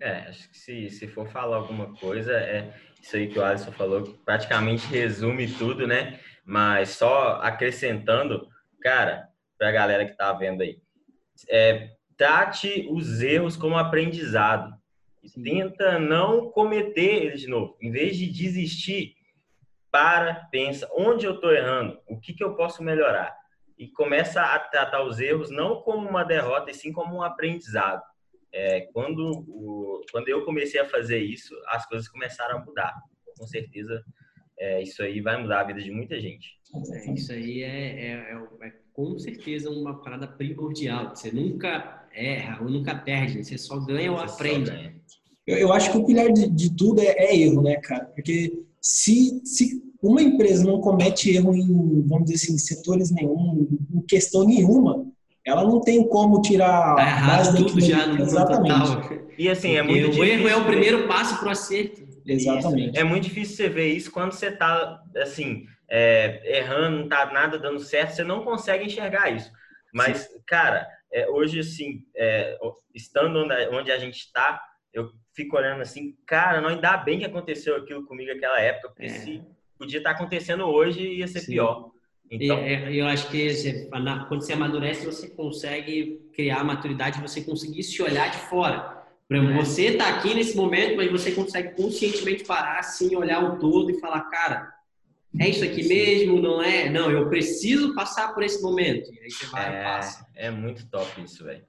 [0.00, 2.72] É, acho que se, se for falar alguma coisa, é
[3.02, 6.20] isso aí que o Alisson falou, que praticamente resume tudo, né?
[6.44, 8.46] Mas só acrescentando,
[8.80, 9.28] cara,
[9.58, 10.80] para a galera que tá vendo aí,
[11.48, 14.76] é, trate os erros como aprendizado.
[15.22, 17.76] E tenta não cometer eles de novo.
[17.80, 19.14] Em vez de desistir,
[19.90, 21.98] para, pensa, onde eu estou errando?
[22.06, 23.36] O que, que eu posso melhorar?
[23.78, 28.02] E começa a tratar os erros não como uma derrota, e sim como um aprendizado.
[28.52, 32.94] É, quando, o, quando eu comecei a fazer isso, as coisas começaram a mudar.
[33.36, 34.04] Com certeza,
[34.58, 36.58] é, isso aí vai mudar a vida de muita gente.
[36.92, 41.14] É, isso aí é, é, é, é com certeza uma parada primordial.
[41.14, 44.70] Você nunca erra ou nunca perde, você só ganha ou aprende.
[44.70, 44.94] Ganha.
[45.46, 48.04] Eu, eu, acho que o pilar de, de tudo é, é, erro, né, cara?
[48.06, 54.02] Porque se, se uma empresa não comete erro em, vamos dizer assim, setores nenhum, em
[54.02, 55.06] questão nenhuma,
[55.44, 58.92] ela não tem como tirar tá errado tudo já no Exatamente.
[58.92, 59.18] Total.
[59.38, 62.06] E assim, é muito o erro é o primeiro passo para o acerto.
[62.26, 62.98] Exatamente.
[62.98, 67.58] É muito difícil você ver isso quando você está assim, é, errando, não tá nada
[67.58, 69.50] dando certo, você não consegue enxergar isso.
[69.94, 70.38] Mas, Sim.
[70.46, 72.58] cara, é, hoje, assim, é,
[72.94, 73.38] estando
[73.72, 74.60] onde, a gente está,
[74.92, 79.06] eu fico olhando assim, cara, não ainda bem que aconteceu aquilo comigo naquela época, porque
[79.06, 79.08] é.
[79.08, 79.42] se
[79.78, 81.52] podia estar tá acontexemplo hoje, ia ser Sim.
[81.52, 81.90] pior.
[82.30, 82.58] Então...
[82.58, 83.88] É, eu acho que você,
[84.28, 88.98] quando você amadurece, você consegue criar maturidade, você conseguir se olhar de fora.
[89.30, 89.52] É.
[89.56, 94.00] Você está aqui nesse momento, mas você consegue conscientemente parar, assim, olhar o todo e
[94.00, 94.72] falar, cara,
[95.38, 96.88] é isso aqui mesmo, não é?
[96.88, 99.12] Não, eu preciso passar por esse momento.
[99.12, 100.26] E aí você vai é, e passa.
[100.34, 101.64] É muito top isso, velho.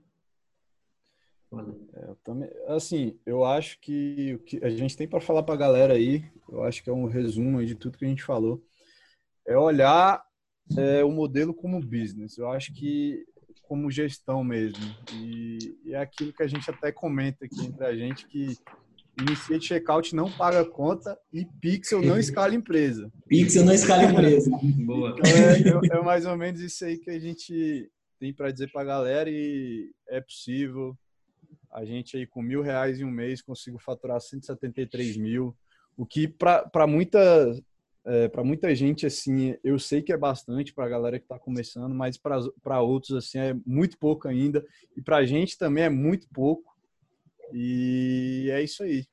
[1.93, 5.55] É, eu também, assim, eu acho que o que a gente tem para falar para
[5.55, 8.64] a galera aí, eu acho que é um resumo de tudo que a gente falou,
[9.45, 10.24] é olhar
[10.78, 12.38] é, o modelo como business.
[12.38, 13.26] Eu acho que
[13.64, 14.84] como gestão mesmo.
[15.14, 18.57] E, e, é aquilo que a gente até comenta aqui entre a gente que
[19.22, 23.11] Inicia de checkout não paga conta e Pixel não escala empresa.
[23.28, 24.49] Pixel não escala empresa.
[24.86, 25.15] Boa.
[25.17, 27.89] Então é, é, é, mais ou menos isso aí que a gente
[28.20, 30.97] tem para dizer para a galera e é possível.
[31.72, 35.55] A gente aí com mil reais em um mês consigo faturar 173 mil,
[35.95, 37.20] o que para muita
[38.05, 41.38] é, para muita gente assim eu sei que é bastante para a galera que está
[41.38, 44.65] começando, mas para outros assim é muito pouco ainda
[44.95, 46.76] e para a gente também é muito pouco
[47.54, 49.06] e é isso aí.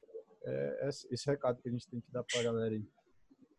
[0.44, 2.84] É esse recado que a gente tem que dar para a galera aí.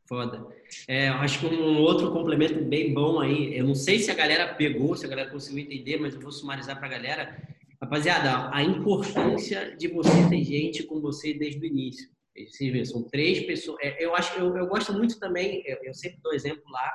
[0.07, 0.47] Foda.
[0.87, 4.55] É, acho que um outro complemento bem bom aí, eu não sei se a galera
[4.55, 7.57] pegou, se a galera conseguiu entender, mas eu vou sumarizar para a galera.
[7.81, 12.09] Rapaziada, a importância de você ter gente com você desde o início.
[12.47, 13.77] Você vê, são três pessoas.
[13.81, 16.91] É, eu acho, eu, eu gosto muito também, eu, eu sempre dou exemplo lá,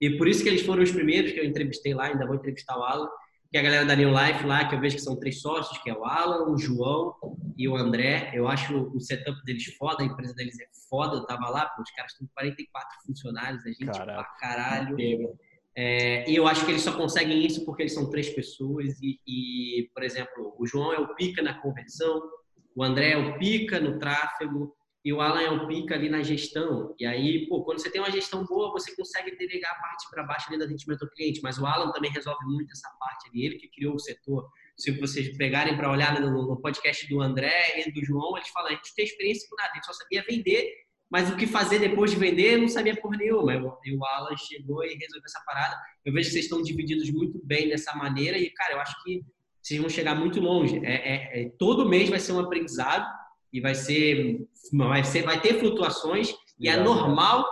[0.00, 2.78] e por isso que eles foram os primeiros que eu entrevistei lá, ainda vou entrevistar
[2.78, 3.08] o Alan
[3.50, 5.76] que é a galera da New Life lá, que eu vejo que são três sócios,
[5.82, 7.14] que é o Alan, o João
[7.56, 8.30] e o André.
[8.32, 11.16] Eu acho o setup deles foda, a empresa deles é foda.
[11.16, 14.12] Eu tava lá, pô, os caras têm 44 funcionários, a gente Caraca.
[14.12, 14.96] pra caralho.
[15.76, 19.18] É, e eu acho que eles só conseguem isso porque eles são três pessoas e,
[19.26, 22.22] e, por exemplo, o João é o pica na conversão,
[22.74, 26.22] o André é o pica no tráfego, e o Alan é o pica ali na
[26.22, 26.94] gestão.
[26.98, 30.22] E aí, pô, quando você tem uma gestão boa, você consegue delegar a parte para
[30.22, 31.40] baixo ali do atendimento ao cliente.
[31.42, 34.46] Mas o Alan também resolve muito essa parte ali, ele que criou o setor.
[34.76, 38.68] Se vocês pegarem para olhar no, no, podcast do André e do João, eles falam:
[38.68, 40.70] a gente tem experiência com nada, a gente só sabia vender,
[41.10, 43.54] mas o que fazer depois de vender não sabia por nenhuma.
[43.82, 45.80] E o Alan chegou e resolveu essa parada.
[46.04, 49.22] Eu vejo que vocês estão divididos muito bem dessa maneira e, cara, eu acho que
[49.62, 50.78] vocês vão chegar muito longe.
[50.84, 53.19] É, é, é todo mês vai ser um aprendizado
[53.52, 57.44] e vai ser, vai ser, vai ter flutuações e é normal,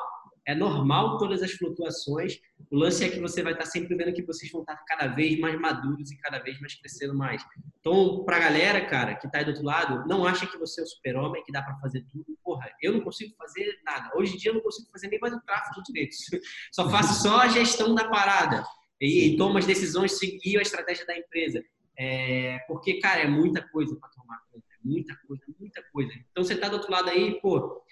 [0.47, 2.39] é normal todas as flutuações.
[2.71, 5.39] O lance é que você vai estar sempre vendo que vocês vão estar cada vez
[5.39, 7.43] mais maduros e cada vez mais crescendo mais.
[7.81, 10.81] Então, para a galera, cara, que está aí do outro lado, não acha que você
[10.81, 12.27] é o super-homem, que dá para fazer tudo.
[12.45, 14.11] Porra, eu não consigo fazer nada.
[14.15, 16.19] Hoje em dia eu não consigo fazer nem mais o tráfego de direitos.
[16.73, 18.65] Só faço só a gestão da parada.
[19.01, 21.63] E, e tomo as decisões, seguir a estratégia da empresa.
[21.99, 26.13] É, porque, cara, é muita coisa para tomar conta muita coisa, muita coisa.
[26.31, 27.83] Então você está do outro lado aí, pô.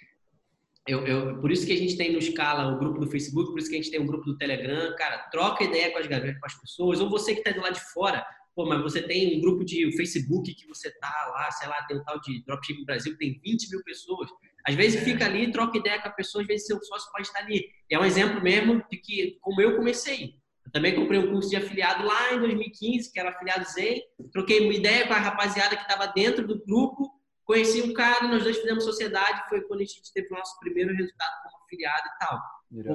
[0.87, 3.59] Eu, eu, por isso que a gente tem no Scala o grupo do Facebook, por
[3.59, 4.95] isso que a gente tem o grupo do Telegram.
[4.97, 7.01] Cara, troca ideia com as, com as pessoas.
[7.01, 8.25] Ou você que está do lado de fora,
[8.55, 11.99] pô, mas você tem um grupo de Facebook que você tá lá, sei lá, tem
[11.99, 14.31] um tal de Dropshipping Brasil que tem 20 mil pessoas.
[14.65, 17.41] Às vezes fica ali, troca ideia com a pessoa, às vezes seu sócio pode estar
[17.41, 17.69] ali.
[17.91, 20.37] É um exemplo mesmo de que, como eu comecei.
[20.67, 24.03] Eu também comprei um curso de afiliado lá em 2015, que era afiliado Zen.
[24.33, 27.09] Troquei uma ideia com a rapaziada que estava dentro do grupo.
[27.45, 29.49] Conheci um cara, nós dois fizemos sociedade.
[29.49, 32.41] Foi quando a gente teve o nosso primeiro resultado como afiliado e tal.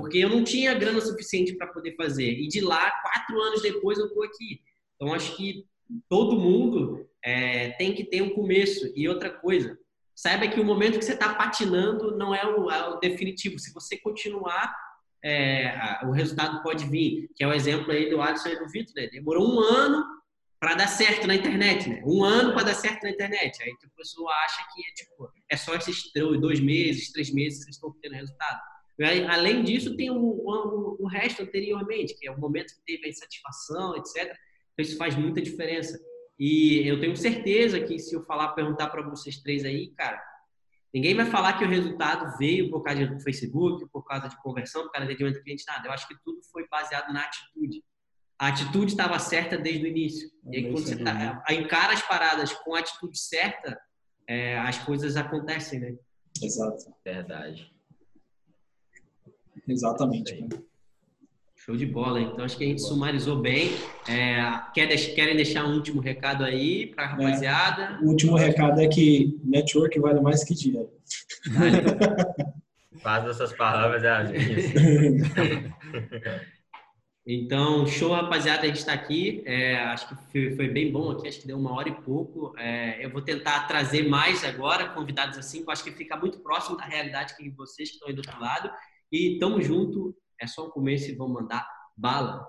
[0.01, 2.29] Porque eu não tinha grana suficiente para poder fazer.
[2.29, 4.61] E de lá, quatro anos depois, eu estou aqui.
[4.95, 5.65] Então, acho que
[6.09, 8.91] todo mundo é, tem que ter um começo.
[8.93, 9.79] E outra coisa,
[10.13, 13.57] saiba que o momento que você está patinando não é o, é o definitivo.
[13.57, 14.75] Se você continuar
[15.23, 18.93] é, o resultado pode vir, que é o exemplo aí do Alisson e do Vitor,
[18.95, 19.07] né?
[19.07, 20.03] Demorou um ano
[20.59, 22.01] para dar certo na internet, né?
[22.05, 23.61] Um ano para dar certo na internet.
[23.63, 27.71] Aí a pessoa acha que é, tipo, é só esses dois meses, três meses que
[27.71, 28.59] estão tendo resultado.
[29.29, 33.09] Além disso, tem o, o, o, resto anteriormente, que é o momento que teve a
[33.09, 34.35] insatisfação, etc.
[34.73, 35.99] Então, isso faz muita diferença.
[36.37, 40.21] E eu tenho certeza que se eu falar, perguntar para vocês três aí, cara,
[40.93, 44.83] ninguém vai falar que o resultado veio por causa do Facebook, por causa de conversão,
[44.83, 45.87] por causa de atendimento cliente, nada.
[45.87, 47.83] Eu acho que tudo foi baseado na atitude.
[48.39, 50.31] A atitude estava certa desde o início.
[50.51, 53.79] E aí, quando você tá, encara as paradas com a atitude certa,
[54.27, 55.95] é, as coisas acontecem, né?
[56.41, 56.93] Exato.
[57.05, 57.71] Verdade.
[59.67, 60.47] Exatamente.
[61.63, 62.19] Show de bola.
[62.19, 63.69] Então, acho que a gente sumarizou bem.
[64.09, 64.41] É,
[64.73, 67.83] quer querem deixar um último recado aí para a rapaziada?
[67.83, 70.89] É, o último recado é que network vale mais que dinheiro.
[73.03, 74.09] Faz essas palavras, é
[77.27, 79.43] Então, show, rapaziada, a gente está aqui.
[79.45, 82.55] É, acho que foi, foi, bem bom aqui, acho que deu uma hora e pouco.
[82.57, 86.39] É, eu vou tentar trazer mais agora, convidados assim, que eu acho que fica muito
[86.39, 88.71] próximo da realidade que vocês que estão aí do outro lado.
[89.11, 92.47] E tamo junto, é só o começo e vamos mandar bala.